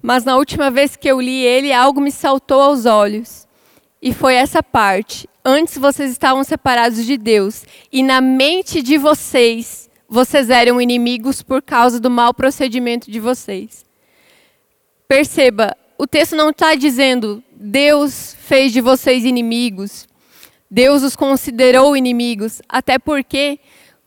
mas 0.01 0.25
na 0.25 0.38
última 0.38 0.72
vez 0.72 0.96
que 0.96 1.08
eu 1.08 1.22
li 1.22 1.43
ele, 1.43 1.72
algo 1.72 2.01
me 2.01 2.12
saltou 2.12 2.62
aos 2.62 2.86
olhos. 2.86 3.48
E 4.01 4.13
foi 4.13 4.36
essa 4.36 4.63
parte. 4.63 5.29
Antes 5.46 5.77
vocês 5.77 6.12
estavam 6.12 6.43
separados 6.43 7.05
de 7.05 7.17
Deus, 7.17 7.65
e 7.91 8.01
na 8.01 8.20
mente 8.20 8.81
de 8.81 8.98
vocês, 8.98 9.89
vocês 10.10 10.50
eram 10.50 10.81
inimigos 10.81 11.41
por 11.41 11.62
causa 11.62 12.00
do 12.00 12.10
mau 12.10 12.34
procedimento 12.34 13.10
de 13.10 13.20
vocês. 13.20 13.86
Perceba, 15.08 15.75
o 15.98 16.08
texto 16.08 16.36
não 16.36 16.50
está 16.50 16.74
dizendo 16.75 17.43
Deus 17.53 18.36
fez 18.39 18.72
de 18.72 18.81
vocês 18.81 19.24
inimigos, 19.24 20.08
Deus 20.70 21.03
os 21.03 21.15
considerou 21.15 21.96
inimigos, 21.96 22.62
até 22.67 22.98
porque 22.98 23.60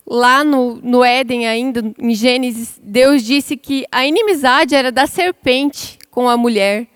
lá 0.07 0.43
no, 0.43 0.75
no 0.83 1.03
Éden, 1.03 1.47
ainda 1.47 1.83
em 1.97 2.13
Gênesis, 2.13 2.79
Deus 2.81 3.23
disse 3.23 3.57
que 3.57 3.85
a 3.91 4.05
inimizade 4.05 4.75
era 4.75 4.91
da 4.91 5.07
serpente 5.07 5.97
com 6.11 6.29
a 6.29 6.37
mulher. 6.37 6.87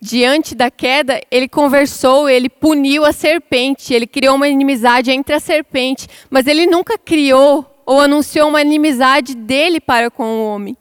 Diante 0.00 0.56
da 0.56 0.68
queda, 0.68 1.20
ele 1.30 1.48
conversou, 1.48 2.28
ele 2.28 2.48
puniu 2.48 3.04
a 3.04 3.12
serpente, 3.12 3.94
ele 3.94 4.06
criou 4.06 4.34
uma 4.34 4.48
inimizade 4.48 5.12
entre 5.12 5.34
a 5.34 5.40
serpente, 5.40 6.08
mas 6.28 6.48
ele 6.48 6.66
nunca 6.66 6.98
criou 6.98 7.64
ou 7.86 8.00
anunciou 8.00 8.48
uma 8.48 8.60
inimizade 8.60 9.36
dele 9.36 9.80
para 9.80 10.10
com 10.10 10.24
o 10.24 10.46
homem. 10.46 10.76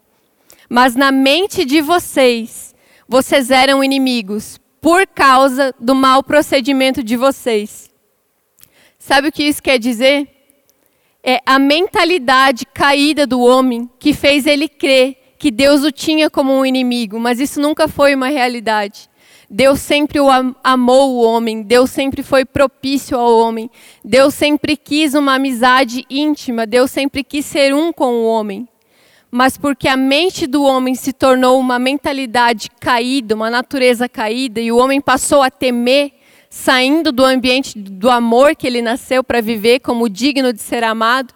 Mas 0.67 0.95
na 0.95 1.11
mente 1.11 1.63
de 1.65 1.81
vocês, 1.81 2.73
vocês 3.07 3.51
eram 3.51 3.83
inimigos 3.83 4.59
por 4.79 5.05
causa 5.05 5.75
do 5.79 5.93
mau 5.93 6.23
procedimento 6.23 7.03
de 7.03 7.15
vocês. 7.15 7.89
Sabe 8.97 9.27
o 9.27 9.31
que 9.31 9.43
isso 9.43 9.61
quer 9.61 9.77
dizer? 9.77 10.40
É 11.23 11.39
a 11.45 11.59
mentalidade 11.59 12.65
caída 12.65 13.27
do 13.27 13.39
homem 13.41 13.89
que 13.99 14.13
fez 14.13 14.45
ele 14.45 14.67
crer 14.67 15.17
que 15.37 15.51
Deus 15.51 15.83
o 15.83 15.91
tinha 15.91 16.29
como 16.29 16.53
um 16.53 16.65
inimigo, 16.65 17.19
mas 17.19 17.39
isso 17.39 17.59
nunca 17.59 17.87
foi 17.87 18.13
uma 18.13 18.27
realidade. 18.27 19.09
Deus 19.49 19.79
sempre 19.79 20.19
o 20.19 20.27
amou 20.63 21.11
o 21.11 21.21
homem, 21.21 21.61
Deus 21.61 21.89
sempre 21.89 22.23
foi 22.23 22.45
propício 22.45 23.17
ao 23.17 23.37
homem, 23.37 23.69
Deus 24.03 24.33
sempre 24.33 24.77
quis 24.77 25.13
uma 25.13 25.35
amizade 25.35 26.05
íntima, 26.09 26.65
Deus 26.65 26.89
sempre 26.91 27.23
quis 27.23 27.45
ser 27.45 27.73
um 27.73 27.91
com 27.91 28.13
o 28.13 28.25
homem. 28.25 28.67
mas 29.31 29.57
porque 29.57 29.87
a 29.87 29.95
mente 29.95 30.45
do 30.45 30.61
homem 30.61 30.93
se 30.93 31.13
tornou 31.13 31.57
uma 31.57 31.79
mentalidade 31.79 32.69
caída, 32.79 33.33
uma 33.33 33.49
natureza 33.49 34.09
caída, 34.09 34.59
e 34.59 34.71
o 34.71 34.77
homem 34.77 34.99
passou 34.99 35.41
a 35.41 35.49
temer, 35.49 36.11
saindo 36.51 37.13
do 37.13 37.23
ambiente 37.23 37.79
do 37.79 38.11
amor 38.11 38.57
que 38.57 38.67
ele 38.67 38.81
nasceu 38.81 39.23
para 39.23 39.41
viver 39.41 39.79
como 39.79 40.09
digno 40.09 40.51
de 40.51 40.61
ser 40.61 40.83
amado, 40.83 41.33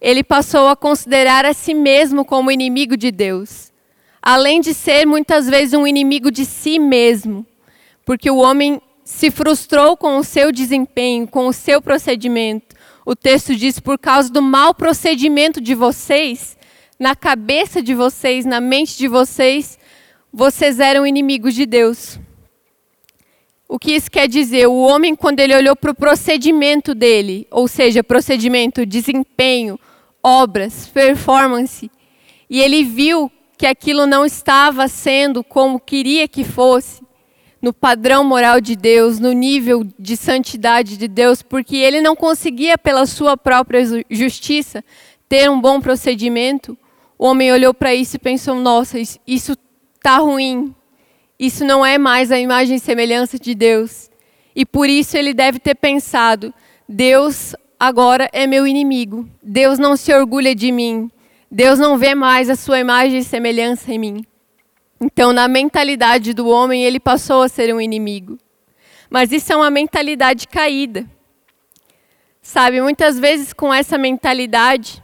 ele 0.00 0.24
passou 0.24 0.68
a 0.68 0.74
considerar 0.74 1.46
a 1.46 1.54
si 1.54 1.72
mesmo 1.72 2.24
como 2.24 2.50
inimigo 2.50 2.96
de 2.96 3.12
Deus, 3.12 3.72
além 4.20 4.60
de 4.60 4.74
ser 4.74 5.06
muitas 5.06 5.48
vezes 5.48 5.72
um 5.72 5.86
inimigo 5.86 6.32
de 6.32 6.44
si 6.44 6.80
mesmo, 6.80 7.46
porque 8.04 8.28
o 8.28 8.38
homem 8.38 8.82
se 9.04 9.30
frustrou 9.30 9.96
com 9.96 10.18
o 10.18 10.24
seu 10.24 10.50
desempenho, 10.50 11.28
com 11.28 11.46
o 11.46 11.52
seu 11.52 11.80
procedimento. 11.80 12.74
O 13.06 13.14
texto 13.14 13.54
diz: 13.54 13.78
por 13.78 14.00
causa 14.00 14.32
do 14.32 14.42
mau 14.42 14.74
procedimento 14.74 15.60
de 15.60 15.76
vocês, 15.76 16.58
na 16.98 17.14
cabeça 17.14 17.80
de 17.80 17.94
vocês, 17.94 18.44
na 18.44 18.60
mente 18.60 18.98
de 18.98 19.06
vocês, 19.06 19.78
vocês 20.32 20.80
eram 20.80 21.06
inimigos 21.06 21.54
de 21.54 21.64
Deus. 21.64 22.18
O 23.68 23.78
que 23.78 23.92
isso 23.92 24.10
quer 24.10 24.26
dizer? 24.26 24.66
O 24.66 24.78
homem, 24.78 25.14
quando 25.14 25.40
ele 25.40 25.54
olhou 25.54 25.76
para 25.76 25.90
o 25.90 25.94
procedimento 25.94 26.94
dele, 26.94 27.46
ou 27.50 27.68
seja, 27.68 28.02
procedimento, 28.02 28.86
desempenho, 28.86 29.78
obras, 30.22 30.86
performance, 30.88 31.90
e 32.48 32.60
ele 32.60 32.82
viu 32.82 33.30
que 33.58 33.66
aquilo 33.66 34.06
não 34.06 34.24
estava 34.24 34.88
sendo 34.88 35.44
como 35.44 35.78
queria 35.78 36.26
que 36.26 36.44
fosse, 36.44 37.02
no 37.60 37.72
padrão 37.72 38.24
moral 38.24 38.60
de 38.60 38.74
Deus, 38.76 39.18
no 39.18 39.32
nível 39.32 39.84
de 39.98 40.16
santidade 40.16 40.96
de 40.96 41.08
Deus, 41.08 41.42
porque 41.42 41.76
ele 41.76 42.00
não 42.00 42.14
conseguia, 42.16 42.78
pela 42.78 43.04
sua 43.04 43.36
própria 43.36 43.82
justiça, 44.08 44.82
ter 45.28 45.50
um 45.50 45.60
bom 45.60 45.80
procedimento. 45.80 46.78
O 47.18 47.26
homem 47.26 47.52
olhou 47.52 47.74
para 47.74 47.94
isso 47.94 48.16
e 48.16 48.20
pensou: 48.20 48.54
nossa, 48.54 48.98
isso 49.26 49.56
está 49.96 50.18
ruim. 50.18 50.74
Isso 51.38 51.64
não 51.64 51.86
é 51.86 51.98
mais 51.98 52.32
a 52.32 52.38
imagem 52.38 52.76
e 52.76 52.80
semelhança 52.80 53.38
de 53.38 53.54
Deus. 53.54 54.10
E 54.56 54.66
por 54.66 54.88
isso 54.88 55.16
ele 55.16 55.32
deve 55.32 55.58
ter 55.58 55.76
pensado: 55.76 56.52
Deus 56.88 57.54
agora 57.78 58.28
é 58.32 58.46
meu 58.46 58.66
inimigo. 58.66 59.28
Deus 59.42 59.78
não 59.78 59.96
se 59.96 60.12
orgulha 60.12 60.54
de 60.54 60.72
mim. 60.72 61.10
Deus 61.50 61.78
não 61.78 61.96
vê 61.96 62.14
mais 62.14 62.50
a 62.50 62.56
sua 62.56 62.80
imagem 62.80 63.20
e 63.20 63.24
semelhança 63.24 63.92
em 63.92 63.98
mim. 63.98 64.26
Então, 65.00 65.32
na 65.32 65.46
mentalidade 65.46 66.34
do 66.34 66.48
homem, 66.48 66.84
ele 66.84 66.98
passou 66.98 67.42
a 67.42 67.48
ser 67.48 67.72
um 67.72 67.80
inimigo. 67.80 68.36
Mas 69.08 69.30
isso 69.30 69.52
é 69.52 69.56
uma 69.56 69.70
mentalidade 69.70 70.48
caída. 70.48 71.08
Sabe, 72.42 72.80
muitas 72.80 73.18
vezes 73.18 73.52
com 73.52 73.72
essa 73.72 73.96
mentalidade, 73.96 75.02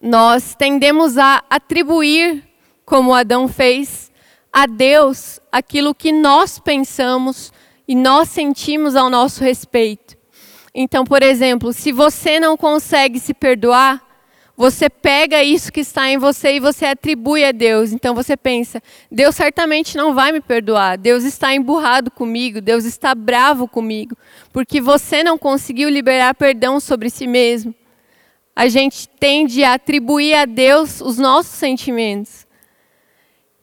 nós 0.00 0.54
tendemos 0.54 1.18
a 1.18 1.42
atribuir, 1.50 2.44
como 2.84 3.14
Adão 3.14 3.48
fez, 3.48 4.12
a 4.54 4.66
Deus 4.66 5.40
aquilo 5.50 5.92
que 5.92 6.12
nós 6.12 6.60
pensamos 6.60 7.52
e 7.88 7.96
nós 7.96 8.28
sentimos 8.28 8.94
ao 8.94 9.10
nosso 9.10 9.42
respeito. 9.42 10.16
Então, 10.72 11.04
por 11.04 11.24
exemplo, 11.24 11.72
se 11.72 11.90
você 11.90 12.38
não 12.38 12.56
consegue 12.56 13.18
se 13.18 13.34
perdoar, 13.34 14.00
você 14.56 14.88
pega 14.88 15.42
isso 15.42 15.72
que 15.72 15.80
está 15.80 16.08
em 16.08 16.18
você 16.18 16.54
e 16.54 16.60
você 16.60 16.86
atribui 16.86 17.44
a 17.44 17.50
Deus. 17.50 17.92
Então 17.92 18.14
você 18.14 18.36
pensa: 18.36 18.80
Deus 19.10 19.34
certamente 19.34 19.96
não 19.96 20.14
vai 20.14 20.30
me 20.30 20.40
perdoar. 20.40 20.96
Deus 20.96 21.24
está 21.24 21.52
emburrado 21.52 22.08
comigo. 22.12 22.60
Deus 22.60 22.84
está 22.84 23.12
bravo 23.12 23.66
comigo. 23.66 24.16
Porque 24.52 24.80
você 24.80 25.24
não 25.24 25.36
conseguiu 25.36 25.88
liberar 25.88 26.32
perdão 26.36 26.78
sobre 26.78 27.10
si 27.10 27.26
mesmo 27.26 27.74
a 28.56 28.68
gente 28.68 29.08
tende 29.08 29.64
a 29.64 29.74
atribuir 29.74 30.34
a 30.34 30.44
Deus 30.44 31.00
os 31.00 31.18
nossos 31.18 31.54
sentimentos. 31.54 32.43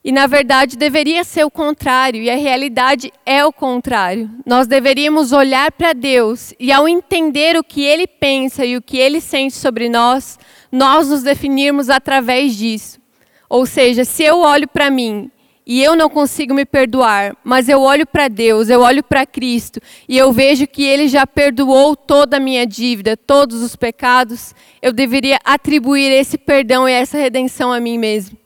E 0.04 0.10
na 0.10 0.26
verdade 0.26 0.76
deveria 0.76 1.22
ser 1.22 1.44
o 1.44 1.50
contrário, 1.50 2.20
e 2.20 2.28
a 2.28 2.36
realidade 2.36 3.12
é 3.24 3.44
o 3.44 3.52
contrário. 3.52 4.28
Nós 4.44 4.66
deveríamos 4.66 5.30
olhar 5.30 5.70
para 5.70 5.92
Deus 5.92 6.52
e, 6.58 6.72
ao 6.72 6.88
entender 6.88 7.56
o 7.56 7.62
que 7.62 7.82
Ele 7.84 8.08
pensa 8.08 8.64
e 8.64 8.76
o 8.76 8.82
que 8.82 8.98
Ele 8.98 9.20
sente 9.20 9.54
sobre 9.54 9.88
nós, 9.88 10.40
nós 10.72 11.08
nos 11.08 11.22
definirmos 11.22 11.88
através 11.88 12.56
disso. 12.56 13.00
Ou 13.48 13.64
seja, 13.64 14.04
se 14.04 14.24
eu 14.24 14.40
olho 14.40 14.66
para 14.66 14.90
mim 14.90 15.30
e 15.64 15.80
eu 15.80 15.94
não 15.94 16.10
consigo 16.10 16.52
me 16.52 16.64
perdoar, 16.64 17.36
mas 17.44 17.68
eu 17.68 17.80
olho 17.80 18.04
para 18.04 18.26
Deus, 18.26 18.68
eu 18.68 18.80
olho 18.80 19.04
para 19.04 19.24
Cristo 19.24 19.80
e 20.08 20.18
eu 20.18 20.32
vejo 20.32 20.66
que 20.66 20.82
Ele 20.82 21.06
já 21.06 21.24
perdoou 21.24 21.94
toda 21.94 22.38
a 22.38 22.40
minha 22.40 22.66
dívida, 22.66 23.16
todos 23.16 23.62
os 23.62 23.76
pecados, 23.76 24.52
eu 24.80 24.92
deveria 24.92 25.38
atribuir 25.44 26.10
esse 26.10 26.36
perdão 26.36 26.88
e 26.88 26.92
essa 26.92 27.16
redenção 27.16 27.72
a 27.72 27.78
mim 27.78 27.98
mesmo. 27.98 28.41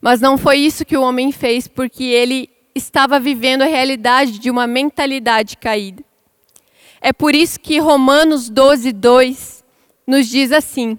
Mas 0.00 0.20
não 0.20 0.38
foi 0.38 0.58
isso 0.58 0.84
que 0.84 0.96
o 0.96 1.02
homem 1.02 1.30
fez, 1.30 1.68
porque 1.68 2.04
ele 2.04 2.48
estava 2.74 3.20
vivendo 3.20 3.62
a 3.62 3.66
realidade 3.66 4.38
de 4.38 4.50
uma 4.50 4.66
mentalidade 4.66 5.56
caída. 5.56 6.02
É 7.00 7.12
por 7.12 7.34
isso 7.34 7.58
que 7.60 7.78
Romanos 7.78 8.48
12, 8.48 8.92
2 8.92 9.64
nos 10.06 10.26
diz 10.26 10.52
assim: 10.52 10.98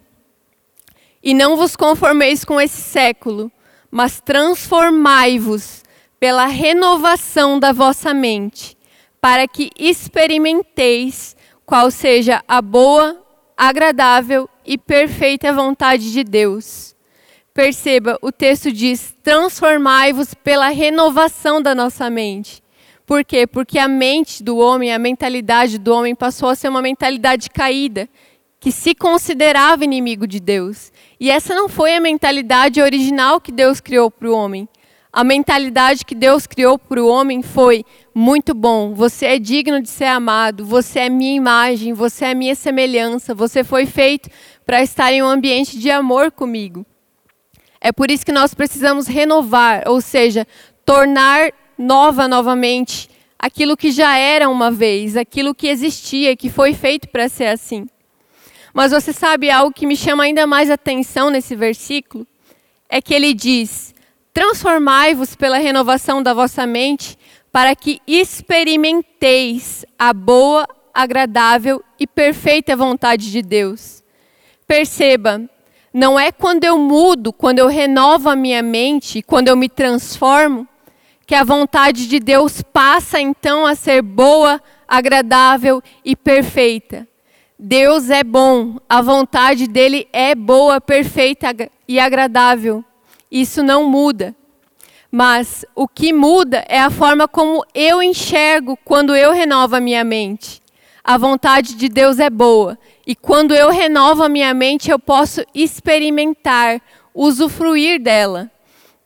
E 1.23 1.33
não 1.33 1.55
vos 1.55 1.75
conformeis 1.75 2.45
com 2.45 2.59
esse 2.59 2.81
século 2.81 3.51
mas 3.91 4.21
transformai-vos 4.21 5.83
pela 6.17 6.45
renovação 6.45 7.59
da 7.59 7.73
vossa 7.73 8.13
mente, 8.13 8.77
para 9.19 9.47
que 9.47 9.69
experimenteis 9.77 11.35
qual 11.65 11.91
seja 11.91 12.41
a 12.47 12.61
boa, 12.61 13.21
agradável 13.57 14.49
e 14.65 14.77
perfeita 14.77 15.51
vontade 15.51 16.11
de 16.11 16.23
Deus. 16.23 16.95
Perceba, 17.53 18.17
o 18.21 18.31
texto 18.31 18.71
diz: 18.71 19.13
transformai-vos 19.21 20.33
pela 20.33 20.69
renovação 20.69 21.61
da 21.61 21.75
nossa 21.75 22.09
mente. 22.09 22.63
Por 23.05 23.25
quê? 23.25 23.45
Porque 23.45 23.77
a 23.77 23.89
mente 23.89 24.41
do 24.41 24.57
homem, 24.57 24.93
a 24.93 24.97
mentalidade 24.99 25.77
do 25.77 25.93
homem 25.93 26.15
passou 26.15 26.47
a 26.47 26.55
ser 26.55 26.69
uma 26.69 26.81
mentalidade 26.81 27.49
caída, 27.49 28.07
que 28.57 28.71
se 28.71 28.95
considerava 28.95 29.83
inimigo 29.83 30.25
de 30.25 30.39
Deus. 30.39 30.93
E 31.19 31.29
essa 31.29 31.53
não 31.53 31.67
foi 31.67 31.93
a 31.93 31.99
mentalidade 31.99 32.81
original 32.81 33.41
que 33.41 33.51
Deus 33.51 33.81
criou 33.81 34.09
para 34.09 34.29
o 34.29 34.33
homem. 34.33 34.69
A 35.11 35.25
mentalidade 35.25 36.05
que 36.05 36.15
Deus 36.15 36.47
criou 36.47 36.79
para 36.79 37.03
o 37.03 37.07
homem 37.09 37.41
foi: 37.41 37.83
muito 38.15 38.53
bom, 38.53 38.93
você 38.93 39.25
é 39.25 39.37
digno 39.37 39.81
de 39.81 39.89
ser 39.89 40.05
amado, 40.05 40.63
você 40.63 41.01
é 41.01 41.09
minha 41.09 41.35
imagem, 41.35 41.91
você 41.91 42.27
é 42.27 42.33
minha 42.33 42.55
semelhança, 42.55 43.35
você 43.35 43.61
foi 43.61 43.85
feito 43.85 44.29
para 44.65 44.81
estar 44.81 45.11
em 45.11 45.21
um 45.21 45.27
ambiente 45.27 45.77
de 45.77 45.91
amor 45.91 46.31
comigo. 46.31 46.85
É 47.81 47.91
por 47.91 48.11
isso 48.11 48.23
que 48.23 48.31
nós 48.31 48.53
precisamos 48.53 49.07
renovar, 49.07 49.83
ou 49.87 49.99
seja, 49.99 50.47
tornar 50.85 51.51
nova 51.75 52.27
novamente 52.27 53.09
aquilo 53.39 53.75
que 53.75 53.91
já 53.91 54.15
era 54.15 54.47
uma 54.47 54.69
vez, 54.69 55.17
aquilo 55.17 55.55
que 55.55 55.67
existia, 55.67 56.37
que 56.37 56.47
foi 56.47 56.75
feito 56.75 57.09
para 57.09 57.27
ser 57.27 57.47
assim. 57.47 57.87
Mas 58.71 58.91
você 58.91 59.11
sabe 59.11 59.49
algo 59.49 59.73
que 59.73 59.87
me 59.87 59.97
chama 59.97 60.23
ainda 60.23 60.45
mais 60.45 60.69
atenção 60.69 61.31
nesse 61.31 61.55
versículo? 61.55 62.25
É 62.87 63.01
que 63.01 63.13
ele 63.13 63.33
diz: 63.33 63.95
Transformai-vos 64.31 65.35
pela 65.35 65.57
renovação 65.57 66.21
da 66.21 66.33
vossa 66.33 66.67
mente, 66.67 67.17
para 67.51 67.75
que 67.75 67.99
experimenteis 68.07 69.83
a 69.97 70.13
boa, 70.13 70.67
agradável 70.93 71.83
e 71.99 72.05
perfeita 72.05 72.75
vontade 72.75 73.31
de 73.31 73.41
Deus. 73.41 74.03
Perceba, 74.67 75.49
não 75.93 76.19
é 76.19 76.31
quando 76.31 76.63
eu 76.63 76.77
mudo, 76.77 77.33
quando 77.33 77.59
eu 77.59 77.67
renovo 77.67 78.29
a 78.29 78.35
minha 78.35 78.61
mente, 78.61 79.21
quando 79.21 79.49
eu 79.49 79.55
me 79.55 79.67
transformo, 79.67 80.67
que 81.25 81.35
a 81.35 81.43
vontade 81.43 82.07
de 82.07 82.19
Deus 82.19 82.61
passa 82.61 83.19
então 83.19 83.65
a 83.65 83.75
ser 83.75 84.01
boa, 84.01 84.61
agradável 84.87 85.81
e 86.03 86.15
perfeita. 86.15 87.07
Deus 87.57 88.09
é 88.09 88.23
bom, 88.23 88.77
a 88.89 89.01
vontade 89.01 89.67
dele 89.67 90.07
é 90.11 90.33
boa, 90.33 90.81
perfeita 90.81 91.55
e 91.87 91.99
agradável. 91.99 92.83
Isso 93.31 93.61
não 93.61 93.89
muda. 93.89 94.35
Mas 95.11 95.65
o 95.75 95.87
que 95.87 96.13
muda 96.13 96.65
é 96.67 96.79
a 96.79 96.89
forma 96.89 97.27
como 97.27 97.65
eu 97.75 98.01
enxergo 98.01 98.77
quando 98.83 99.15
eu 99.15 99.31
renovo 99.31 99.75
a 99.75 99.81
minha 99.81 100.03
mente. 100.03 100.60
A 101.03 101.17
vontade 101.17 101.75
de 101.75 101.89
Deus 101.89 102.19
é 102.19 102.29
boa. 102.29 102.77
E 103.05 103.15
quando 103.15 103.55
eu 103.55 103.69
renovo 103.69 104.23
a 104.23 104.29
minha 104.29 104.53
mente, 104.53 104.91
eu 104.91 104.99
posso 104.99 105.43
experimentar, 105.53 106.79
usufruir 107.13 107.99
dela. 108.01 108.51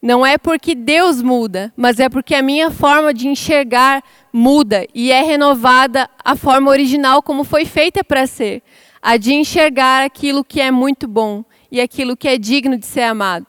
Não 0.01 0.25
é 0.25 0.37
porque 0.37 0.75
Deus 0.75 1.21
muda, 1.21 1.73
mas 1.75 1.99
é 1.99 2.09
porque 2.09 2.35
a 2.35 2.41
minha 2.41 2.69
forma 2.69 3.13
de 3.13 3.27
enxergar 3.27 4.03
muda 4.31 4.85
e 4.93 5.11
é 5.11 5.21
renovada 5.23 6.09
a 6.23 6.35
forma 6.35 6.69
original 6.69 7.23
como 7.23 7.43
foi 7.43 7.65
feita 7.65 8.03
para 8.03 8.27
ser, 8.27 8.61
a 9.01 9.17
de 9.17 9.33
enxergar 9.33 10.03
aquilo 10.03 10.43
que 10.43 10.61
é 10.61 10.69
muito 10.69 11.07
bom 11.07 11.43
e 11.71 11.81
aquilo 11.81 12.15
que 12.15 12.27
é 12.27 12.37
digno 12.37 12.77
de 12.77 12.85
ser 12.85 13.03
amado. 13.03 13.47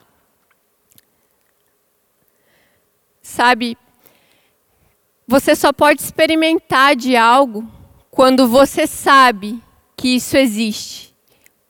Sabe, 3.20 3.76
você 5.26 5.54
só 5.54 5.72
pode 5.72 6.00
experimentar 6.00 6.96
de 6.96 7.16
algo 7.16 7.75
quando 8.16 8.48
você 8.48 8.86
sabe 8.86 9.62
que 9.94 10.16
isso 10.16 10.38
existe. 10.38 11.14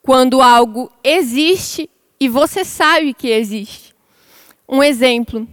Quando 0.01 0.41
algo 0.41 0.89
existe 1.03 1.91
e 2.21 2.29
você 2.29 2.65
sabe 2.65 3.13
que 3.13 3.27
existe. 3.27 3.93
Um 4.69 4.81
exemplo: 4.81 5.45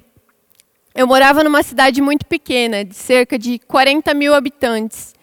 eu 0.93 1.07
morava 1.07 1.43
numa 1.43 1.63
cidade 1.63 1.99
muito 1.99 2.27
pequena, 2.27 2.85
de 2.85 2.93
cerca 2.93 3.39
de 3.39 3.57
40 3.57 4.13
mil 4.13 4.35
habitantes, 4.35 5.15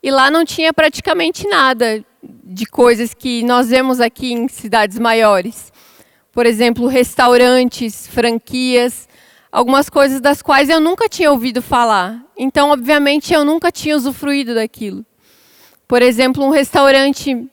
e 0.00 0.08
lá 0.08 0.30
não 0.30 0.44
tinha 0.44 0.72
praticamente 0.72 1.48
nada 1.48 2.04
de 2.22 2.64
coisas 2.64 3.12
que 3.12 3.42
nós 3.42 3.70
vemos 3.70 4.00
aqui 4.00 4.32
em 4.32 4.46
cidades 4.46 5.00
maiores. 5.00 5.72
Por 6.30 6.46
exemplo, 6.46 6.86
restaurantes, 6.86 8.06
franquias, 8.06 9.08
algumas 9.50 9.90
coisas 9.90 10.20
das 10.20 10.42
quais 10.42 10.68
eu 10.68 10.78
nunca 10.78 11.08
tinha 11.08 11.32
ouvido 11.32 11.60
falar. 11.60 12.24
Então, 12.36 12.70
obviamente, 12.70 13.34
eu 13.34 13.44
nunca 13.44 13.72
tinha 13.72 13.96
usufruído 13.96 14.54
daquilo. 14.54 15.04
Por 15.88 16.02
exemplo, 16.02 16.44
um 16.44 16.50
restaurante 16.50 17.48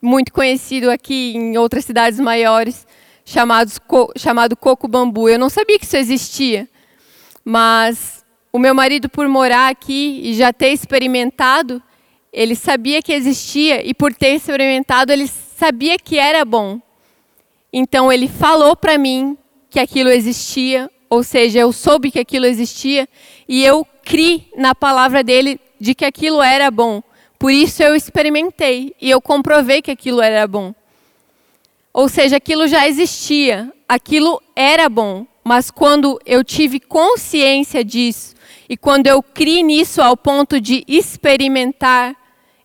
muito 0.00 0.32
conhecido 0.32 0.90
aqui 0.90 1.34
em 1.36 1.58
outras 1.58 1.84
cidades 1.84 2.18
maiores, 2.18 2.86
chamados, 3.26 3.78
chamado 4.16 4.56
Coco 4.56 4.88
Bambu. 4.88 5.28
Eu 5.28 5.38
não 5.38 5.50
sabia 5.50 5.78
que 5.78 5.84
isso 5.84 5.98
existia, 5.98 6.66
mas 7.44 8.24
o 8.50 8.58
meu 8.58 8.74
marido, 8.74 9.06
por 9.10 9.28
morar 9.28 9.68
aqui 9.68 10.18
e 10.24 10.32
já 10.32 10.50
ter 10.50 10.70
experimentado, 10.70 11.82
ele 12.32 12.56
sabia 12.56 13.02
que 13.02 13.12
existia 13.12 13.86
e 13.86 13.92
por 13.92 14.14
ter 14.14 14.34
experimentado, 14.34 15.12
ele 15.12 15.28
sabia 15.28 15.98
que 15.98 16.18
era 16.18 16.42
bom. 16.42 16.80
Então 17.70 18.10
ele 18.10 18.28
falou 18.28 18.74
para 18.74 18.96
mim 18.96 19.36
que 19.68 19.78
aquilo 19.78 20.08
existia, 20.08 20.90
ou 21.10 21.22
seja, 21.22 21.58
eu 21.58 21.70
soube 21.70 22.10
que 22.10 22.18
aquilo 22.18 22.46
existia 22.46 23.06
e 23.46 23.62
eu 23.62 23.86
criei 24.02 24.50
na 24.56 24.74
palavra 24.74 25.22
dele 25.22 25.60
de 25.78 25.94
que 25.94 26.06
aquilo 26.06 26.42
era 26.42 26.70
bom. 26.70 27.02
Por 27.38 27.52
isso 27.52 27.82
eu 27.82 27.94
experimentei 27.94 28.94
e 29.00 29.10
eu 29.10 29.20
comprovei 29.20 29.82
que 29.82 29.90
aquilo 29.90 30.20
era 30.20 30.46
bom. 30.46 30.74
Ou 31.92 32.08
seja, 32.08 32.36
aquilo 32.36 32.66
já 32.66 32.88
existia, 32.88 33.72
aquilo 33.88 34.42
era 34.56 34.88
bom, 34.88 35.26
mas 35.44 35.70
quando 35.70 36.20
eu 36.24 36.42
tive 36.42 36.80
consciência 36.80 37.84
disso 37.84 38.34
e 38.68 38.76
quando 38.76 39.06
eu 39.06 39.22
criei 39.22 39.62
nisso 39.62 40.00
ao 40.00 40.16
ponto 40.16 40.60
de 40.60 40.84
experimentar, 40.88 42.16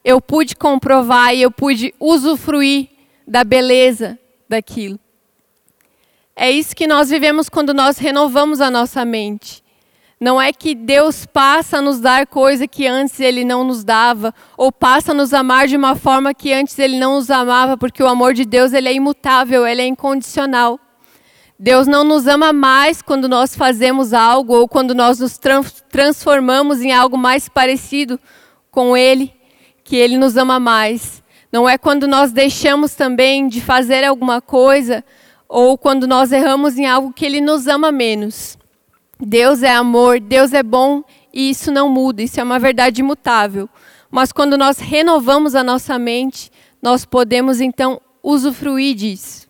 eu 0.03 0.21
pude 0.21 0.55
comprovar 0.55 1.35
e 1.35 1.41
eu 1.41 1.51
pude 1.51 1.93
usufruir 1.99 2.87
da 3.27 3.43
beleza 3.43 4.17
daquilo. 4.47 4.99
É 6.35 6.49
isso 6.49 6.75
que 6.75 6.87
nós 6.87 7.09
vivemos 7.09 7.49
quando 7.49 7.73
nós 7.73 7.97
renovamos 7.97 8.61
a 8.61 8.71
nossa 8.71 9.03
mente. 9.03 9.61
Não 10.19 10.41
é 10.41 10.51
que 10.51 10.75
Deus 10.75 11.25
passa 11.25 11.77
a 11.77 11.81
nos 11.81 12.01
dar 12.01 12.27
coisa 12.27 12.67
que 12.67 12.85
antes 12.85 13.19
Ele 13.21 13.45
não 13.45 13.63
nos 13.63 13.85
dava, 13.85 14.33
ou 14.57 14.69
passa 14.69 15.11
a 15.11 15.15
nos 15.15 15.33
amar 15.33 15.67
de 15.67 15.77
uma 15.77 15.95
forma 15.95 16.33
que 16.33 16.51
antes 16.51 16.77
Ele 16.77 16.99
não 16.99 17.15
nos 17.15 17.31
amava, 17.31 17.77
porque 17.77 18.03
o 18.03 18.07
amor 18.07 18.33
de 18.33 18.43
Deus 18.43 18.73
ele 18.73 18.89
é 18.89 18.93
imutável, 18.93 19.65
ele 19.65 19.81
é 19.81 19.87
incondicional. 19.87 20.77
Deus 21.57 21.87
não 21.87 22.03
nos 22.03 22.27
ama 22.27 22.53
mais 22.53 23.01
quando 23.01 23.29
nós 23.29 23.55
fazemos 23.55 24.13
algo 24.13 24.53
ou 24.53 24.67
quando 24.67 24.93
nós 24.93 25.19
nos 25.19 25.39
transformamos 25.89 26.81
em 26.81 26.93
algo 26.93 27.17
mais 27.17 27.49
parecido 27.49 28.19
com 28.71 28.95
Ele 28.95 29.33
que 29.83 29.95
Ele 29.95 30.17
nos 30.17 30.37
ama 30.37 30.59
mais. 30.59 31.23
Não 31.51 31.67
é 31.67 31.77
quando 31.77 32.07
nós 32.07 32.31
deixamos 32.31 32.93
também 32.93 33.47
de 33.47 33.59
fazer 33.59 34.03
alguma 34.03 34.41
coisa 34.41 35.03
ou 35.49 35.77
quando 35.77 36.07
nós 36.07 36.31
erramos 36.31 36.77
em 36.77 36.85
algo 36.85 37.11
que 37.11 37.25
Ele 37.25 37.41
nos 37.41 37.67
ama 37.67 37.91
menos. 37.91 38.58
Deus 39.19 39.63
é 39.63 39.71
amor, 39.71 40.19
Deus 40.19 40.53
é 40.53 40.63
bom 40.63 41.03
e 41.33 41.49
isso 41.49 41.71
não 41.71 41.89
muda, 41.89 42.23
isso 42.23 42.39
é 42.39 42.43
uma 42.43 42.57
verdade 42.57 43.01
imutável. 43.01 43.69
Mas 44.09 44.31
quando 44.31 44.57
nós 44.57 44.79
renovamos 44.79 45.55
a 45.55 45.63
nossa 45.63 45.99
mente, 45.99 46.51
nós 46.81 47.03
podemos 47.05 47.59
então 47.59 48.01
usufruir 48.23 48.95
disso. 48.95 49.49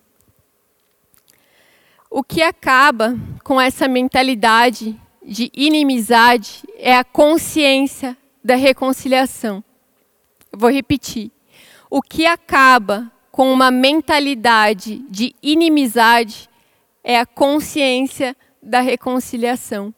O 2.10 2.24
que 2.24 2.42
acaba 2.42 3.16
com 3.44 3.60
essa 3.60 3.86
mentalidade 3.86 5.00
de 5.24 5.50
inimizade 5.54 6.64
é 6.76 6.96
a 6.96 7.04
consciência 7.04 8.16
da 8.42 8.56
reconciliação. 8.56 9.62
Vou 10.52 10.70
repetir. 10.70 11.30
O 11.88 12.02
que 12.02 12.26
acaba 12.26 13.10
com 13.30 13.52
uma 13.52 13.70
mentalidade 13.70 15.04
de 15.08 15.34
inimizade 15.40 16.50
é 17.04 17.18
a 17.18 17.24
consciência 17.24 18.30
da 18.32 18.40
reconciliação. 18.80 19.94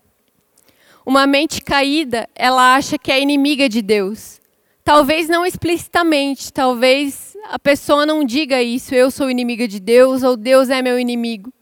Uma 1.05 1.27
mente 1.27 1.61
caída, 1.61 2.29
ela 2.35 2.75
acha 2.77 2.97
que 2.97 3.11
é 3.11 3.21
inimiga 3.21 3.69
de 3.69 3.83
Deus. 3.83 4.41
Talvez 4.85 5.29
não 5.29 5.45
explicitamente, 5.45 6.53
talvez 6.53 7.37
a 7.51 7.59
pessoa 7.59 8.07
não 8.07 8.25
diga 8.25 8.63
isso, 8.63 8.95
eu 8.95 9.11
sou 9.11 9.31
inimiga 9.31 9.67
de 9.67 9.81
Deus 9.81 10.23
ou 10.23 10.37
Deus 10.37 10.71
é 10.71 10.81
meu 10.83 10.99
inimigo. 10.99 11.53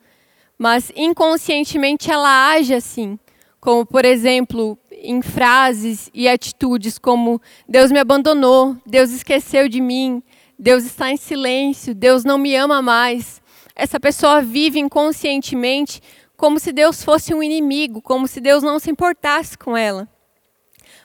Mas 0.58 0.92
inconscientemente 0.94 2.10
ela 2.10 2.50
age 2.52 2.74
assim, 2.74 3.18
como 3.60 3.84
por 3.84 4.04
exemplo, 4.04 4.78
em 4.90 5.22
frases 5.22 6.10
e 6.12 6.28
atitudes 6.28 6.98
como 6.98 7.40
Deus 7.68 7.90
me 7.90 7.98
abandonou, 7.98 8.76
Deus 8.86 9.10
esqueceu 9.10 9.68
de 9.68 9.80
mim, 9.80 10.22
Deus 10.58 10.84
está 10.84 11.10
em 11.10 11.16
silêncio, 11.16 11.94
Deus 11.94 12.24
não 12.24 12.36
me 12.36 12.54
ama 12.54 12.82
mais. 12.82 13.40
Essa 13.74 13.98
pessoa 13.98 14.42
vive 14.42 14.78
inconscientemente 14.78 16.02
como 16.40 16.58
se 16.58 16.72
Deus 16.72 17.04
fosse 17.04 17.34
um 17.34 17.42
inimigo, 17.42 18.00
como 18.00 18.26
se 18.26 18.40
Deus 18.40 18.62
não 18.62 18.78
se 18.78 18.90
importasse 18.90 19.58
com 19.58 19.76
ela. 19.76 20.08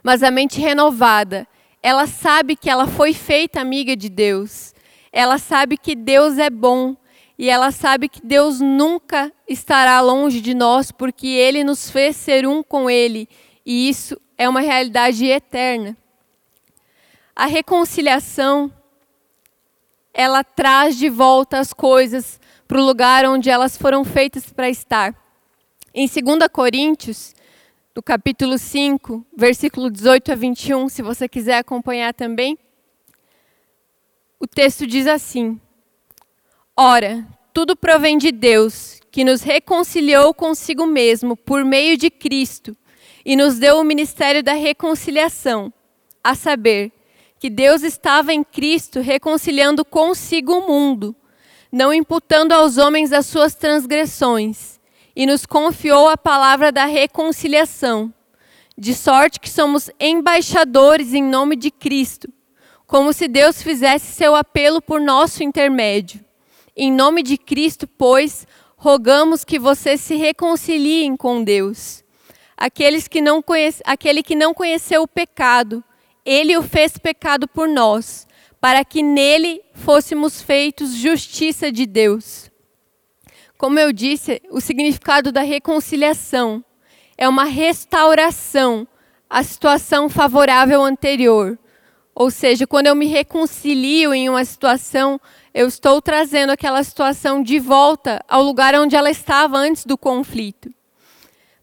Mas 0.01 0.23
a 0.23 0.31
mente 0.31 0.61
renovada, 0.61 1.45
ela 1.83 2.07
sabe 2.07 2.55
que 2.55 2.69
ela 2.69 2.87
foi 2.87 3.11
feita 3.13 3.59
amiga 3.59 3.97
de 3.97 4.07
Deus. 4.07 4.73
Ela 5.11 5.37
sabe 5.37 5.77
que 5.77 5.93
Deus 5.93 6.37
é 6.37 6.49
bom 6.49 6.95
e 7.37 7.49
ela 7.49 7.69
sabe 7.71 8.07
que 8.07 8.25
Deus 8.25 8.61
nunca 8.61 9.29
estará 9.45 9.99
longe 9.99 10.39
de 10.39 10.53
nós 10.53 10.89
porque 10.89 11.27
ele 11.27 11.65
nos 11.65 11.91
fez 11.91 12.15
ser 12.15 12.47
um 12.47 12.63
com 12.63 12.89
ele 12.89 13.27
e 13.65 13.89
isso 13.89 14.17
é 14.37 14.47
uma 14.47 14.61
realidade 14.61 15.25
eterna. 15.25 15.97
A 17.35 17.45
reconciliação, 17.45 18.71
ela 20.13 20.45
traz 20.45 20.95
de 20.95 21.09
volta 21.09 21.59
as 21.59 21.73
coisas 21.73 22.39
para 22.65 22.79
o 22.79 22.85
lugar 22.85 23.25
onde 23.25 23.49
elas 23.49 23.75
foram 23.75 24.05
feitas 24.05 24.49
para 24.53 24.69
estar. 24.69 25.24
Em 25.97 26.09
2 26.09 26.49
Coríntios, 26.51 27.33
no 27.95 28.03
capítulo 28.03 28.57
5, 28.57 29.25
versículo 29.33 29.89
18 29.89 30.33
a 30.33 30.35
21, 30.35 30.89
se 30.89 31.01
você 31.01 31.25
quiser 31.25 31.59
acompanhar 31.59 32.13
também, 32.13 32.59
o 34.37 34.45
texto 34.45 34.85
diz 34.85 35.07
assim: 35.07 35.57
Ora, 36.75 37.25
tudo 37.53 37.77
provém 37.77 38.17
de 38.17 38.33
Deus, 38.33 38.99
que 39.09 39.23
nos 39.23 39.41
reconciliou 39.41 40.33
consigo 40.33 40.85
mesmo 40.85 41.37
por 41.37 41.63
meio 41.63 41.97
de 41.97 42.09
Cristo 42.09 42.75
e 43.23 43.37
nos 43.37 43.57
deu 43.57 43.79
o 43.79 43.83
ministério 43.85 44.43
da 44.43 44.51
reconciliação, 44.51 45.71
a 46.21 46.35
saber, 46.35 46.91
que 47.39 47.49
Deus 47.49 47.83
estava 47.83 48.33
em 48.33 48.43
Cristo 48.43 48.99
reconciliando 48.99 49.85
consigo 49.85 50.57
o 50.57 50.67
mundo, 50.67 51.15
não 51.71 51.93
imputando 51.93 52.51
aos 52.51 52.77
homens 52.77 53.13
as 53.13 53.25
suas 53.27 53.55
transgressões, 53.55 54.74
e 55.15 55.25
nos 55.25 55.45
confiou 55.45 56.09
a 56.09 56.17
palavra 56.17 56.71
da 56.71 56.85
reconciliação, 56.85 58.13
de 58.77 58.93
sorte 58.93 59.39
que 59.39 59.49
somos 59.49 59.89
embaixadores 59.99 61.13
em 61.13 61.23
nome 61.23 61.55
de 61.55 61.71
Cristo, 61.71 62.27
como 62.85 63.13
se 63.13 63.27
Deus 63.27 63.61
fizesse 63.61 64.13
seu 64.13 64.35
apelo 64.35 64.81
por 64.81 64.99
nosso 64.99 65.43
intermédio. 65.43 66.23
Em 66.75 66.91
nome 66.91 67.23
de 67.23 67.37
Cristo, 67.37 67.87
pois, 67.87 68.45
rogamos 68.75 69.45
que 69.45 69.57
vocês 69.57 70.01
se 70.01 70.15
reconciliem 70.15 71.15
com 71.15 71.43
Deus 71.43 72.03
Aqueles 72.57 73.07
que 73.07 73.19
não 73.19 73.41
conhece, 73.41 73.81
aquele 73.85 74.23
que 74.23 74.35
não 74.35 74.53
conheceu 74.53 75.03
o 75.03 75.07
pecado, 75.07 75.83
ele 76.25 76.55
o 76.55 76.63
fez 76.63 76.97
pecado 76.97 77.47
por 77.47 77.67
nós, 77.67 78.25
para 78.61 78.85
que 78.85 79.03
nele 79.03 79.61
fôssemos 79.73 80.41
feitos 80.41 80.95
justiça 80.95 81.71
de 81.71 81.85
Deus. 81.85 82.49
Como 83.57 83.79
eu 83.79 83.93
disse, 83.93 84.41
o 84.49 84.59
significado 84.59 85.31
da 85.31 85.41
reconciliação 85.41 86.63
é 87.17 87.27
uma 87.27 87.45
restauração 87.45 88.87
à 89.29 89.43
situação 89.43 90.09
favorável 90.09 90.83
anterior. 90.83 91.57
Ou 92.13 92.29
seja, 92.29 92.67
quando 92.67 92.87
eu 92.87 92.95
me 92.95 93.07
reconcilio 93.07 94.13
em 94.13 94.29
uma 94.29 94.43
situação, 94.43 95.19
eu 95.53 95.67
estou 95.67 96.01
trazendo 96.01 96.51
aquela 96.51 96.83
situação 96.83 97.41
de 97.41 97.59
volta 97.59 98.23
ao 98.27 98.43
lugar 98.43 98.75
onde 98.75 98.95
ela 98.95 99.09
estava 99.09 99.57
antes 99.57 99.85
do 99.85 99.97
conflito. 99.97 100.69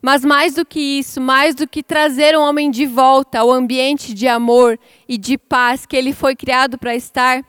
Mas 0.00 0.24
mais 0.24 0.54
do 0.54 0.64
que 0.66 0.80
isso, 0.80 1.20
mais 1.20 1.54
do 1.54 1.68
que 1.68 1.82
trazer 1.82 2.36
um 2.36 2.42
homem 2.42 2.70
de 2.70 2.86
volta 2.86 3.38
ao 3.40 3.52
ambiente 3.52 4.12
de 4.12 4.26
amor 4.26 4.78
e 5.08 5.16
de 5.16 5.38
paz 5.38 5.86
que 5.86 5.96
ele 5.96 6.12
foi 6.12 6.34
criado 6.34 6.76
para 6.76 6.96
estar, 6.96 7.44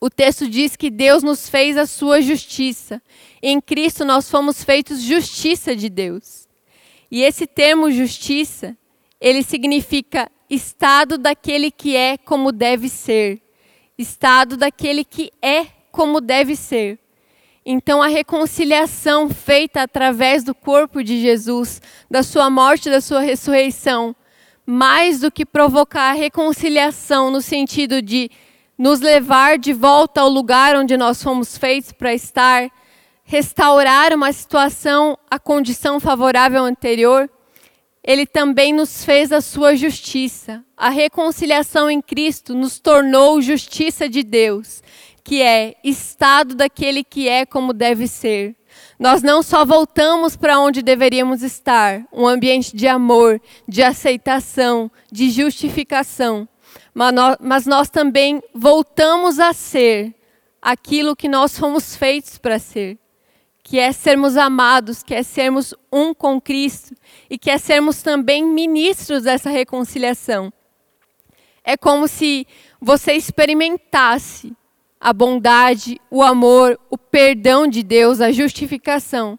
o 0.00 0.08
texto 0.08 0.48
diz 0.48 0.76
que 0.76 0.90
Deus 0.90 1.22
nos 1.22 1.48
fez 1.48 1.76
a 1.76 1.84
sua 1.84 2.22
justiça. 2.22 3.02
Em 3.42 3.60
Cristo 3.60 4.02
nós 4.02 4.30
fomos 4.30 4.64
feitos 4.64 5.02
justiça 5.02 5.76
de 5.76 5.90
Deus. 5.90 6.48
E 7.10 7.22
esse 7.22 7.46
termo 7.46 7.90
justiça, 7.90 8.74
ele 9.20 9.42
significa 9.42 10.30
estado 10.48 11.18
daquele 11.18 11.70
que 11.70 11.94
é 11.94 12.16
como 12.16 12.50
deve 12.50 12.88
ser. 12.88 13.42
Estado 13.98 14.56
daquele 14.56 15.04
que 15.04 15.30
é 15.42 15.66
como 15.92 16.20
deve 16.20 16.56
ser. 16.56 16.98
Então, 17.64 18.00
a 18.00 18.06
reconciliação 18.06 19.28
feita 19.28 19.82
através 19.82 20.42
do 20.42 20.54
corpo 20.54 21.04
de 21.04 21.20
Jesus, 21.20 21.82
da 22.10 22.22
sua 22.22 22.48
morte 22.48 22.88
e 22.88 22.90
da 22.90 23.02
sua 23.02 23.20
ressurreição, 23.20 24.16
mais 24.64 25.20
do 25.20 25.30
que 25.30 25.44
provocar 25.44 26.10
a 26.10 26.14
reconciliação 26.14 27.30
no 27.30 27.42
sentido 27.42 28.00
de 28.00 28.30
nos 28.80 28.98
levar 28.98 29.58
de 29.58 29.74
volta 29.74 30.22
ao 30.22 30.30
lugar 30.30 30.74
onde 30.74 30.96
nós 30.96 31.22
fomos 31.22 31.58
feitos 31.58 31.92
para 31.92 32.14
estar, 32.14 32.70
restaurar 33.22 34.14
uma 34.14 34.32
situação, 34.32 35.18
a 35.30 35.38
condição 35.38 36.00
favorável 36.00 36.64
anterior, 36.64 37.28
ele 38.02 38.24
também 38.24 38.72
nos 38.72 39.04
fez 39.04 39.32
a 39.32 39.42
sua 39.42 39.76
justiça. 39.76 40.64
A 40.74 40.88
reconciliação 40.88 41.90
em 41.90 42.00
Cristo 42.00 42.54
nos 42.54 42.78
tornou 42.78 43.42
justiça 43.42 44.08
de 44.08 44.22
Deus 44.22 44.82
que 45.22 45.42
é 45.42 45.76
estado 45.84 46.54
daquele 46.54 47.04
que 47.04 47.28
é 47.28 47.44
como 47.44 47.74
deve 47.74 48.08
ser. 48.08 48.56
Nós 48.98 49.22
não 49.22 49.42
só 49.42 49.64
voltamos 49.64 50.36
para 50.36 50.58
onde 50.58 50.82
deveríamos 50.82 51.42
estar, 51.42 52.04
um 52.12 52.26
ambiente 52.26 52.74
de 52.74 52.88
amor, 52.88 53.40
de 53.68 53.82
aceitação, 53.82 54.90
de 55.12 55.30
justificação, 55.30 56.48
mas 57.40 57.66
nós 57.66 57.88
também 57.88 58.42
voltamos 58.54 59.38
a 59.38 59.52
ser 59.52 60.14
aquilo 60.60 61.16
que 61.16 61.28
nós 61.28 61.58
fomos 61.58 61.96
feitos 61.96 62.38
para 62.38 62.58
ser, 62.58 62.98
que 63.62 63.78
é 63.78 63.92
sermos 63.92 64.36
amados, 64.36 65.02
que 65.02 65.14
é 65.14 65.22
sermos 65.22 65.74
um 65.92 66.12
com 66.12 66.40
Cristo 66.40 66.94
e 67.28 67.38
que 67.38 67.50
é 67.50 67.58
sermos 67.58 68.02
também 68.02 68.44
ministros 68.44 69.22
dessa 69.22 69.48
reconciliação. 69.48 70.52
É 71.62 71.76
como 71.76 72.08
se 72.08 72.46
você 72.80 73.12
experimentasse 73.12 74.52
a 75.00 75.12
bondade, 75.12 76.00
o 76.10 76.22
amor, 76.22 76.78
o 76.90 76.98
perdão 76.98 77.66
de 77.66 77.82
Deus, 77.82 78.20
a 78.20 78.32
justificação. 78.32 79.38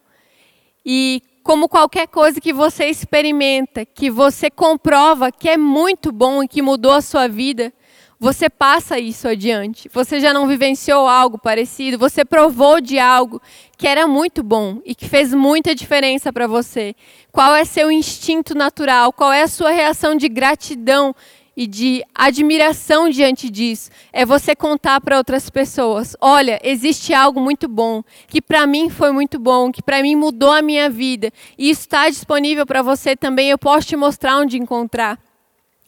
E 0.83 1.21
como 1.43 1.67
qualquer 1.67 2.07
coisa 2.07 2.39
que 2.39 2.53
você 2.53 2.85
experimenta, 2.85 3.85
que 3.85 4.09
você 4.09 4.49
comprova 4.49 5.31
que 5.31 5.49
é 5.49 5.57
muito 5.57 6.11
bom 6.11 6.43
e 6.43 6.47
que 6.47 6.61
mudou 6.61 6.93
a 6.93 7.01
sua 7.01 7.27
vida, 7.27 7.73
você 8.19 8.51
passa 8.51 8.99
isso 8.99 9.27
adiante. 9.27 9.89
Você 9.91 10.19
já 10.19 10.31
não 10.31 10.47
vivenciou 10.47 11.07
algo 11.07 11.39
parecido, 11.39 11.97
você 11.97 12.23
provou 12.23 12.79
de 12.79 12.99
algo 12.99 13.41
que 13.75 13.87
era 13.87 14.05
muito 14.05 14.43
bom 14.43 14.79
e 14.85 14.93
que 14.93 15.09
fez 15.09 15.33
muita 15.33 15.73
diferença 15.73 16.31
para 16.31 16.45
você. 16.45 16.95
Qual 17.31 17.55
é 17.55 17.65
seu 17.65 17.91
instinto 17.91 18.53
natural? 18.53 19.11
Qual 19.11 19.33
é 19.33 19.41
a 19.41 19.47
sua 19.47 19.71
reação 19.71 20.15
de 20.15 20.29
gratidão 20.29 21.15
e 21.55 21.67
de 21.67 22.03
admiração 22.15 23.09
diante 23.09 23.49
disso 23.49 23.89
é 24.13 24.25
você 24.25 24.55
contar 24.55 25.01
para 25.01 25.17
outras 25.17 25.49
pessoas: 25.49 26.15
olha, 26.21 26.59
existe 26.63 27.13
algo 27.13 27.39
muito 27.39 27.67
bom, 27.67 28.03
que 28.27 28.41
para 28.41 28.65
mim 28.65 28.89
foi 28.89 29.11
muito 29.11 29.37
bom, 29.37 29.71
que 29.71 29.81
para 29.81 30.01
mim 30.01 30.15
mudou 30.15 30.51
a 30.51 30.61
minha 30.61 30.89
vida, 30.89 31.31
e 31.57 31.69
está 31.69 32.09
disponível 32.09 32.65
para 32.65 32.81
você 32.81 33.15
também. 33.15 33.49
Eu 33.49 33.57
posso 33.57 33.87
te 33.87 33.95
mostrar 33.95 34.37
onde 34.37 34.57
encontrar. 34.57 35.19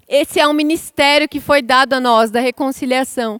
Esse 0.07 0.39
é 0.39 0.47
um 0.47 0.53
ministério 0.53 1.29
que 1.29 1.39
foi 1.39 1.61
dado 1.61 1.93
a 1.93 1.99
nós, 1.99 2.29
da 2.29 2.39
reconciliação. 2.39 3.39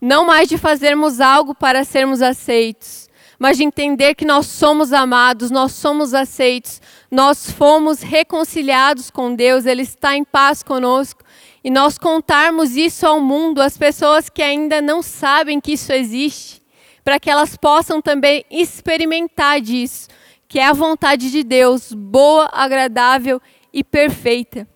Não 0.00 0.26
mais 0.26 0.48
de 0.48 0.58
fazermos 0.58 1.20
algo 1.20 1.54
para 1.54 1.84
sermos 1.84 2.20
aceitos, 2.22 3.08
mas 3.42 3.56
de 3.56 3.64
entender 3.64 4.14
que 4.14 4.24
nós 4.24 4.46
somos 4.46 4.92
amados, 4.92 5.50
nós 5.50 5.72
somos 5.72 6.14
aceitos, 6.14 6.80
nós 7.10 7.50
fomos 7.50 8.00
reconciliados 8.00 9.10
com 9.10 9.34
Deus, 9.34 9.66
Ele 9.66 9.82
está 9.82 10.16
em 10.16 10.22
paz 10.22 10.62
conosco 10.62 11.24
e 11.64 11.68
nós 11.68 11.98
contarmos 11.98 12.76
isso 12.76 13.04
ao 13.04 13.18
mundo, 13.18 13.60
às 13.60 13.76
pessoas 13.76 14.28
que 14.28 14.44
ainda 14.44 14.80
não 14.80 15.02
sabem 15.02 15.60
que 15.60 15.72
isso 15.72 15.92
existe, 15.92 16.62
para 17.02 17.18
que 17.18 17.28
elas 17.28 17.56
possam 17.56 18.00
também 18.00 18.44
experimentar 18.48 19.60
disso, 19.60 20.06
que 20.46 20.60
é 20.60 20.66
a 20.68 20.72
vontade 20.72 21.28
de 21.28 21.42
Deus, 21.42 21.92
boa, 21.92 22.48
agradável 22.52 23.42
e 23.72 23.82
perfeita. 23.82 24.68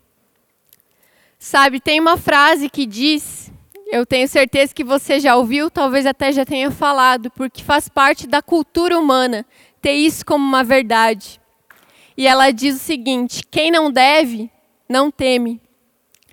Sabe, 1.39 1.79
tem 1.79 2.01
uma 2.01 2.17
frase 2.17 2.69
que 2.69 2.85
diz, 2.85 3.46
eu 3.87 4.05
tenho 4.05 4.27
certeza 4.27 4.75
que 4.75 4.83
você 4.83 5.21
já 5.21 5.37
ouviu, 5.37 5.71
talvez 5.71 6.07
até 6.07 6.33
já 6.33 6.45
tenha 6.45 6.71
falado, 6.71 7.31
porque 7.31 7.63
faz 7.63 7.89
parte 7.89 8.27
da 8.27 8.43
cultura 8.43 8.99
humana 8.99 9.47
ter 9.81 9.93
isso 9.93 10.27
como 10.27 10.45
uma 10.45 10.65
verdade. 10.65 11.41
E 12.17 12.27
ela 12.27 12.51
diz 12.51 12.77
o 12.77 12.81
seguinte: 12.81 13.43
quem 13.49 13.71
não 13.71 13.91
deve, 13.91 14.51
não 14.89 15.11
teme. 15.11 15.61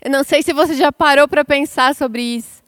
Eu 0.01 0.11
não 0.11 0.23
sei 0.23 0.41
se 0.41 0.51
você 0.51 0.75
já 0.75 0.91
parou 0.91 1.27
para 1.27 1.45
pensar 1.45 1.95
sobre 1.95 2.21
isso, 2.21 2.63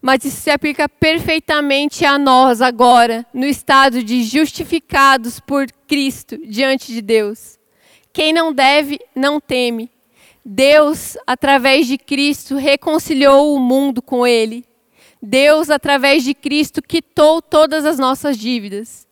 mas 0.00 0.24
isso 0.24 0.40
se 0.40 0.50
aplica 0.50 0.88
perfeitamente 0.88 2.04
a 2.04 2.18
nós 2.18 2.60
agora, 2.60 3.24
no 3.32 3.46
estado 3.46 4.02
de 4.02 4.24
justificados 4.24 5.38
por 5.38 5.66
Cristo 5.86 6.38
diante 6.46 6.92
de 6.92 7.00
Deus. 7.00 7.58
Quem 8.12 8.32
não 8.32 8.52
deve, 8.52 8.98
não 9.14 9.38
teme. 9.38 9.90
Deus, 10.44 11.16
através 11.26 11.86
de 11.86 11.96
Cristo, 11.96 12.56
reconciliou 12.56 13.56
o 13.56 13.60
mundo 13.60 14.02
com 14.02 14.26
Ele. 14.26 14.64
Deus, 15.22 15.70
através 15.70 16.22
de 16.22 16.34
Cristo, 16.34 16.82
quitou 16.82 17.40
todas 17.40 17.86
as 17.86 17.98
nossas 17.98 18.36
dívidas. 18.36 19.06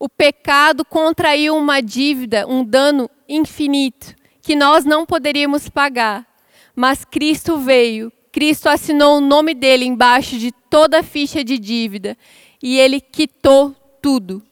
O 0.00 0.08
pecado 0.08 0.84
contraiu 0.84 1.56
uma 1.56 1.82
dívida, 1.82 2.46
um 2.46 2.64
dano 2.64 3.10
infinito, 3.28 4.14
que 4.40 4.56
nós 4.56 4.84
não 4.84 5.04
poderíamos 5.04 5.68
pagar. 5.68 6.26
Mas 6.74 7.04
Cristo 7.04 7.58
veio, 7.58 8.10
Cristo 8.32 8.68
assinou 8.68 9.18
o 9.18 9.20
nome 9.20 9.52
dele 9.52 9.84
embaixo 9.84 10.38
de 10.38 10.52
toda 10.70 11.00
a 11.00 11.02
ficha 11.02 11.42
de 11.42 11.58
dívida 11.58 12.16
e 12.62 12.78
ele 12.78 13.00
quitou 13.00 13.74
tudo. 14.00 14.42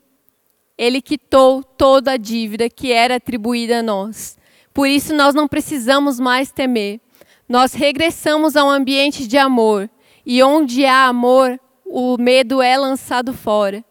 Ele 0.77 1.01
quitou 1.01 1.63
toda 1.63 2.13
a 2.13 2.17
dívida 2.17 2.69
que 2.69 2.93
era 2.93 3.17
atribuída 3.17 3.79
a 3.79 3.83
nós. 3.83 4.36
Por 4.77 4.89
isso 4.89 5.15
nós 5.15 5.35
não 5.35 5.49
precisamos 5.49 6.21
mais 6.21 6.53
temer. 6.53 7.01
Nós 7.49 7.73
regressamos 7.73 8.57
a 8.57 8.63
um 8.63 8.69
ambiente 8.69 9.27
de 9.27 9.39
amor 9.39 9.89
e 10.27 10.43
onde 10.43 10.85
há 10.85 11.07
amor, 11.07 11.59
o 11.87 12.19
medo 12.19 12.61
é 12.61 12.77
lançado 12.77 13.33
fora. 13.33 13.83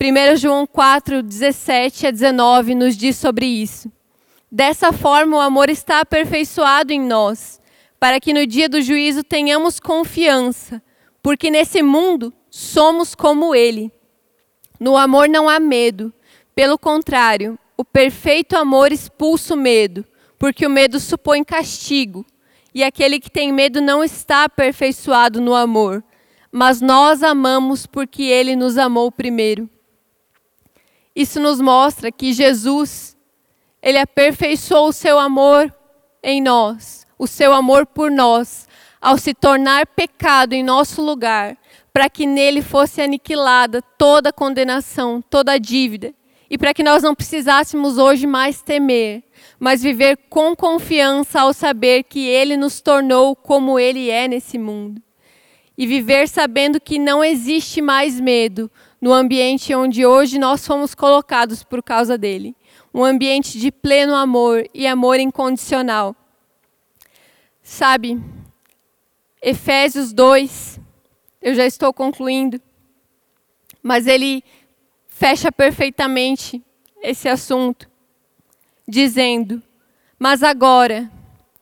1 0.00 0.36
João 0.36 0.64
4, 0.64 1.24
17 1.24 2.06
a 2.06 2.12
19 2.12 2.76
nos 2.76 2.96
diz 2.96 3.16
sobre 3.16 3.44
isso. 3.44 3.90
Dessa 4.48 4.92
forma, 4.92 5.38
o 5.38 5.40
amor 5.40 5.68
está 5.68 5.98
aperfeiçoado 5.98 6.92
em 6.92 7.00
nós, 7.00 7.60
para 7.98 8.20
que 8.20 8.32
no 8.32 8.46
dia 8.46 8.68
do 8.68 8.80
juízo 8.80 9.24
tenhamos 9.24 9.80
confiança, 9.80 10.80
porque 11.20 11.50
nesse 11.50 11.82
mundo 11.82 12.32
somos 12.48 13.12
como 13.12 13.56
Ele. 13.56 13.90
No 14.78 14.96
amor 14.96 15.28
não 15.28 15.48
há 15.48 15.58
medo, 15.58 16.12
pelo 16.54 16.78
contrário, 16.78 17.58
o 17.82 17.84
perfeito 17.84 18.56
amor 18.56 18.92
expulsa 18.92 19.54
o 19.54 19.56
medo, 19.56 20.06
porque 20.38 20.64
o 20.64 20.70
medo 20.70 21.00
supõe 21.00 21.42
castigo, 21.42 22.24
e 22.72 22.84
aquele 22.84 23.18
que 23.18 23.28
tem 23.28 23.52
medo 23.52 23.80
não 23.80 24.04
está 24.04 24.44
aperfeiçoado 24.44 25.40
no 25.40 25.52
amor, 25.52 26.02
mas 26.52 26.80
nós 26.80 27.24
amamos 27.24 27.84
porque 27.84 28.22
Ele 28.22 28.54
nos 28.54 28.78
amou 28.78 29.10
primeiro. 29.10 29.68
Isso 31.14 31.40
nos 31.40 31.60
mostra 31.60 32.12
que 32.12 32.32
Jesus 32.32 33.16
ele 33.82 33.98
aperfeiçoou 33.98 34.90
o 34.90 34.92
seu 34.92 35.18
amor 35.18 35.74
em 36.22 36.40
nós, 36.40 37.04
o 37.18 37.26
seu 37.26 37.52
amor 37.52 37.84
por 37.84 38.12
nós, 38.12 38.68
ao 39.00 39.18
se 39.18 39.34
tornar 39.34 39.88
pecado 39.88 40.52
em 40.52 40.62
nosso 40.62 41.02
lugar, 41.02 41.58
para 41.92 42.08
que 42.08 42.28
nele 42.28 42.62
fosse 42.62 43.02
aniquilada 43.02 43.82
toda 43.98 44.32
condenação, 44.32 45.20
toda 45.20 45.58
dívida, 45.58 46.14
e 46.52 46.58
para 46.58 46.74
que 46.74 46.82
nós 46.82 47.02
não 47.02 47.14
precisássemos 47.14 47.96
hoje 47.96 48.26
mais 48.26 48.60
temer, 48.60 49.24
mas 49.58 49.82
viver 49.82 50.18
com 50.28 50.54
confiança 50.54 51.40
ao 51.40 51.54
saber 51.54 52.02
que 52.02 52.28
ele 52.28 52.58
nos 52.58 52.82
tornou 52.82 53.34
como 53.34 53.78
ele 53.78 54.10
é 54.10 54.28
nesse 54.28 54.58
mundo. 54.58 55.00
E 55.78 55.86
viver 55.86 56.28
sabendo 56.28 56.78
que 56.78 56.98
não 56.98 57.24
existe 57.24 57.80
mais 57.80 58.20
medo 58.20 58.70
no 59.00 59.14
ambiente 59.14 59.74
onde 59.74 60.04
hoje 60.04 60.38
nós 60.38 60.66
fomos 60.66 60.94
colocados 60.94 61.62
por 61.62 61.82
causa 61.82 62.18
dele 62.18 62.54
um 62.92 63.02
ambiente 63.02 63.58
de 63.58 63.72
pleno 63.72 64.14
amor 64.14 64.68
e 64.74 64.86
amor 64.86 65.18
incondicional. 65.18 66.14
Sabe, 67.62 68.22
Efésios 69.40 70.12
2, 70.12 70.78
eu 71.40 71.54
já 71.54 71.64
estou 71.64 71.94
concluindo, 71.94 72.60
mas 73.82 74.06
ele 74.06 74.44
fecha 75.22 75.52
perfeitamente 75.52 76.60
esse 77.00 77.28
assunto, 77.28 77.88
dizendo: 78.88 79.62
Mas 80.18 80.42
agora, 80.42 81.08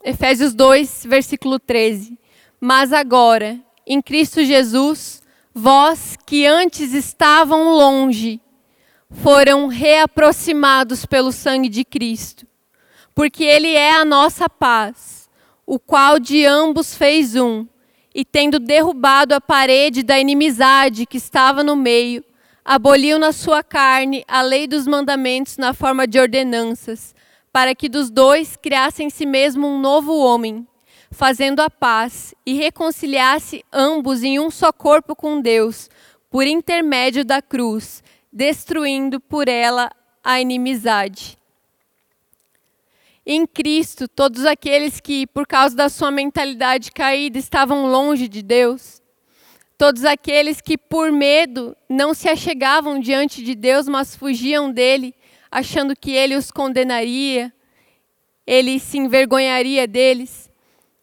Efésios 0.03 0.55
2, 0.55 1.05
versículo 1.07 1.59
13: 1.59 2.18
Mas 2.59 2.90
agora, 2.90 3.61
em 3.87 4.01
Cristo 4.01 4.42
Jesus, 4.42 5.23
vós 5.53 6.16
que 6.25 6.46
antes 6.46 6.94
estavam 6.94 7.75
longe, 7.75 8.40
foram 9.11 9.66
reaproximados 9.66 11.05
pelo 11.05 11.31
sangue 11.31 11.68
de 11.68 11.85
Cristo, 11.85 12.46
porque 13.14 13.44
Ele 13.44 13.75
é 13.75 13.92
a 13.92 14.07
nossa 14.07 14.49
paz, 14.49 15.29
o 15.66 15.79
qual 15.79 16.18
de 16.18 16.46
ambos 16.46 16.94
fez 16.94 17.37
um, 17.37 17.66
e 18.14 18.25
tendo 18.25 18.59
derrubado 18.59 19.35
a 19.35 19.40
parede 19.40 20.03
da 20.03 20.18
inimizade 20.18 21.05
que 21.05 21.18
estava 21.18 21.62
no 21.62 21.77
meio, 21.77 22.25
aboliu 22.72 23.18
na 23.18 23.33
sua 23.33 23.64
carne 23.64 24.24
a 24.28 24.42
lei 24.42 24.68
dos 24.68 24.87
mandamentos 24.87 25.56
na 25.56 25.74
forma 25.74 26.06
de 26.06 26.20
ordenanças, 26.20 27.16
para 27.52 27.74
que 27.74 27.88
dos 27.88 28.12
dois 28.12 28.54
criasse 28.54 29.02
em 29.02 29.11
si 29.11 29.26
mesmo 29.26 29.66
um 29.66 29.80
novo 29.80 30.16
homem, 30.16 30.64
fazendo 31.11 31.59
a 31.59 31.68
paz 31.68 32.33
e 32.46 32.54
reconciliasse 32.54 33.64
ambos 33.72 34.22
em 34.22 34.38
um 34.38 34.52
só 34.52 34.72
corpo 34.72 35.16
com 35.16 35.40
Deus, 35.40 35.90
por 36.30 36.46
intermédio 36.46 37.24
da 37.24 37.42
cruz, 37.42 38.04
destruindo 38.33 39.18
por 39.18 39.48
ela 39.48 39.90
a 40.22 40.40
inimizade. 40.40 41.37
Em 43.26 43.48
Cristo, 43.48 44.06
todos 44.06 44.46
aqueles 44.46 45.00
que, 45.00 45.26
por 45.26 45.44
causa 45.44 45.74
da 45.74 45.88
sua 45.88 46.12
mentalidade 46.12 46.92
caída, 46.92 47.37
estavam 47.37 47.87
longe 47.87 48.28
de 48.28 48.42
Deus, 48.42 48.99
todos 49.81 50.05
aqueles 50.05 50.61
que, 50.61 50.77
por 50.77 51.11
medo, 51.11 51.75
não 51.88 52.12
se 52.12 52.29
achegavam 52.29 53.01
diante 53.01 53.43
de 53.43 53.55
Deus, 53.55 53.88
mas 53.88 54.14
fugiam 54.14 54.71
dele, 54.71 55.14
achando 55.51 55.97
que 55.97 56.11
ele 56.11 56.37
os 56.37 56.51
condenaria, 56.51 57.51
ele 58.47 58.79
se 58.79 58.99
envergonharia 58.99 59.87
deles. 59.87 60.51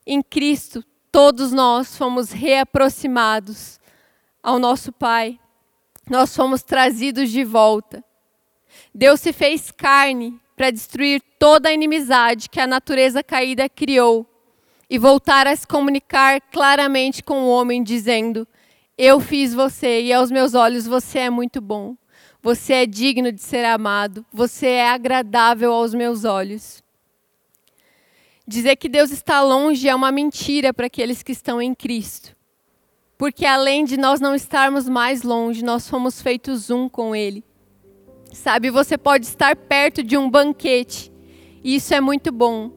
Em 0.06 0.22
Cristo, 0.22 0.86
todos 1.12 1.52
nós 1.52 1.98
fomos 1.98 2.30
reaproximados 2.30 3.80
ao 4.44 4.60
nosso 4.60 4.92
Pai, 4.92 5.40
nós 6.08 6.36
fomos 6.36 6.62
trazidos 6.62 7.32
de 7.32 7.44
volta. 7.44 8.04
Deus 8.94 9.20
se 9.22 9.34
fez 9.34 9.72
carne 9.72 10.40
para 10.56 10.70
destruir 10.70 11.20
toda 11.40 11.70
a 11.70 11.74
inimizade 11.74 12.48
que 12.48 12.60
a 12.60 12.68
natureza 12.68 13.24
caída 13.24 13.68
criou 13.68 14.24
e 14.88 15.00
voltar 15.00 15.48
a 15.48 15.56
se 15.56 15.66
comunicar 15.66 16.40
claramente 16.52 17.24
com 17.24 17.42
o 17.42 17.50
homem, 17.50 17.82
dizendo: 17.82 18.48
Eu 18.98 19.20
fiz 19.20 19.54
você 19.54 20.02
e 20.02 20.12
aos 20.12 20.32
meus 20.32 20.56
olhos 20.56 20.88
você 20.88 21.20
é 21.20 21.30
muito 21.30 21.62
bom. 21.62 21.96
Você 22.42 22.74
é 22.74 22.86
digno 22.86 23.32
de 23.32 23.42
ser 23.42 23.64
amado, 23.64 24.26
você 24.32 24.68
é 24.68 24.90
agradável 24.90 25.72
aos 25.72 25.94
meus 25.94 26.24
olhos. 26.24 26.84
Dizer 28.48 28.76
que 28.78 28.90
Deus 28.90 29.12
está 29.12 29.44
longe 29.44 29.88
é 29.88 29.94
uma 29.94 30.12
mentira 30.12 30.74
para 30.74 30.88
aqueles 30.88 31.22
que 31.22 31.32
estão 31.32 31.62
em 31.62 31.76
Cristo. 31.76 32.36
Porque 33.18 33.46
além 33.46 33.86
de 33.86 33.98
nós 33.98 34.20
não 34.20 34.34
estarmos 34.34 34.88
mais 34.90 35.22
longe, 35.22 35.64
nós 35.64 35.88
fomos 35.88 36.22
feitos 36.22 36.70
um 36.70 36.88
com 36.90 37.16
Ele. 37.16 37.44
Sabe, 38.34 38.70
você 38.70 38.98
pode 38.98 39.26
estar 39.26 39.56
perto 39.56 40.04
de 40.04 40.18
um 40.18 40.30
banquete, 40.30 41.12
e 41.64 41.76
isso 41.76 41.94
é 41.94 42.00
muito 42.00 42.32
bom. 42.32 42.72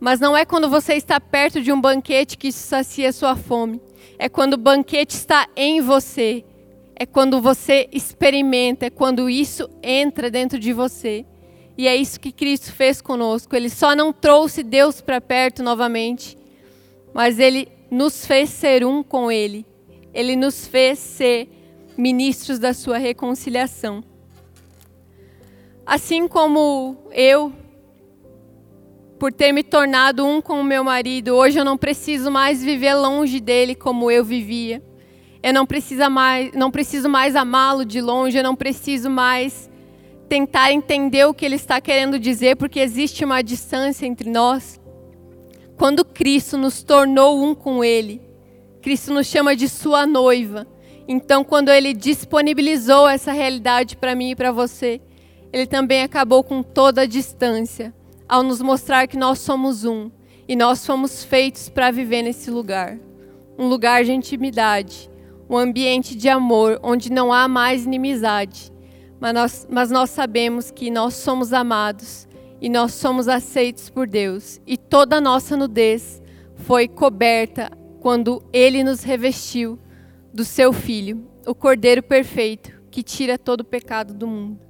Mas 0.00 0.20
não 0.20 0.36
é 0.36 0.44
quando 0.44 0.68
você 0.68 0.94
está 0.94 1.20
perto 1.20 1.60
de 1.60 1.72
um 1.72 1.80
banquete 1.80 2.38
que 2.38 2.48
isso 2.48 2.66
sacia 2.66 3.12
sua 3.12 3.36
fome. 3.36 3.80
É 4.18 4.28
quando 4.28 4.54
o 4.54 4.58
banquete 4.58 5.14
está 5.14 5.48
em 5.56 5.80
você. 5.80 6.44
É 6.94 7.04
quando 7.04 7.40
você 7.40 7.88
experimenta, 7.92 8.86
é 8.86 8.90
quando 8.90 9.28
isso 9.28 9.68
entra 9.82 10.30
dentro 10.30 10.58
de 10.58 10.72
você. 10.72 11.26
E 11.76 11.86
é 11.86 11.94
isso 11.94 12.18
que 12.18 12.32
Cristo 12.32 12.72
fez 12.72 13.02
conosco. 13.02 13.54
Ele 13.54 13.68
só 13.68 13.94
não 13.94 14.12
trouxe 14.12 14.62
Deus 14.62 15.02
para 15.02 15.20
perto 15.20 15.62
novamente, 15.62 16.38
mas 17.12 17.38
ele 17.38 17.68
nos 17.90 18.24
fez 18.26 18.50
ser 18.50 18.84
um 18.84 19.02
com 19.02 19.30
Ele. 19.30 19.66
Ele 20.12 20.36
nos 20.36 20.66
fez 20.66 20.98
ser 20.98 21.48
ministros 21.96 22.58
da 22.58 22.72
sua 22.72 22.98
reconciliação. 22.98 24.02
Assim 25.84 26.26
como 26.26 26.96
eu, 27.12 27.52
por 29.18 29.32
ter 29.32 29.52
me 29.52 29.62
tornado 29.62 30.26
um 30.26 30.40
com 30.40 30.60
o 30.60 30.64
meu 30.64 30.84
marido, 30.84 31.34
hoje 31.34 31.58
eu 31.58 31.64
não 31.64 31.76
preciso 31.76 32.30
mais 32.30 32.62
viver 32.62 32.94
longe 32.94 33.40
dele 33.40 33.74
como 33.74 34.10
eu 34.10 34.24
vivia. 34.24 34.82
Eu 35.42 35.54
não 35.54 35.64
preciso 35.64 36.10
mais, 36.10 36.52
não 36.52 36.70
preciso 36.70 37.08
mais 37.08 37.36
amá-lo 37.36 37.84
de 37.84 38.00
longe, 38.00 38.36
eu 38.36 38.42
não 38.42 38.56
preciso 38.56 39.08
mais 39.08 39.70
tentar 40.28 40.72
entender 40.72 41.24
o 41.24 41.32
que 41.32 41.44
ele 41.44 41.54
está 41.54 41.80
querendo 41.80 42.18
dizer, 42.18 42.56
porque 42.56 42.80
existe 42.80 43.24
uma 43.24 43.42
distância 43.42 44.06
entre 44.06 44.28
nós. 44.28 44.80
Quando 45.76 46.04
Cristo 46.04 46.58
nos 46.58 46.82
tornou 46.82 47.42
um 47.42 47.54
com 47.54 47.84
ele, 47.84 48.20
Cristo 48.82 49.12
nos 49.12 49.26
chama 49.26 49.54
de 49.54 49.68
sua 49.68 50.06
noiva. 50.06 50.66
Então, 51.08 51.44
quando 51.44 51.68
ele 51.68 51.94
disponibilizou 51.94 53.08
essa 53.08 53.30
realidade 53.30 53.96
para 53.96 54.14
mim 54.14 54.30
e 54.30 54.36
para 54.36 54.50
você, 54.50 55.00
ele 55.52 55.66
também 55.66 56.02
acabou 56.02 56.42
com 56.42 56.62
toda 56.62 57.02
a 57.02 57.06
distância, 57.06 57.94
ao 58.28 58.42
nos 58.42 58.60
mostrar 58.60 59.06
que 59.06 59.16
nós 59.16 59.38
somos 59.38 59.84
um 59.84 60.10
e 60.48 60.54
nós 60.54 60.84
fomos 60.86 61.24
feitos 61.24 61.68
para 61.68 61.90
viver 61.90 62.22
nesse 62.22 62.50
lugar. 62.50 62.98
Um 63.58 63.68
lugar 63.68 64.04
de 64.04 64.12
intimidade, 64.12 65.10
um 65.48 65.56
ambiente 65.56 66.14
de 66.14 66.28
amor 66.28 66.78
onde 66.82 67.10
não 67.10 67.32
há 67.32 67.48
mais 67.48 67.84
inimizade, 67.84 68.72
mas 69.20 69.34
nós, 69.34 69.68
mas 69.70 69.90
nós 69.90 70.10
sabemos 70.10 70.70
que 70.70 70.90
nós 70.90 71.14
somos 71.14 71.52
amados 71.52 72.28
e 72.60 72.68
nós 72.68 72.94
somos 72.94 73.28
aceitos 73.28 73.88
por 73.88 74.06
Deus. 74.06 74.60
E 74.66 74.76
toda 74.76 75.16
a 75.16 75.20
nossa 75.20 75.56
nudez 75.56 76.22
foi 76.54 76.88
coberta 76.88 77.70
quando 78.00 78.42
Ele 78.52 78.84
nos 78.84 79.02
revestiu 79.02 79.78
do 80.32 80.44
Seu 80.44 80.72
Filho, 80.72 81.26
o 81.46 81.54
Cordeiro 81.54 82.02
perfeito 82.02 82.72
que 82.90 83.02
tira 83.02 83.38
todo 83.38 83.60
o 83.60 83.64
pecado 83.64 84.14
do 84.14 84.26
mundo. 84.26 84.65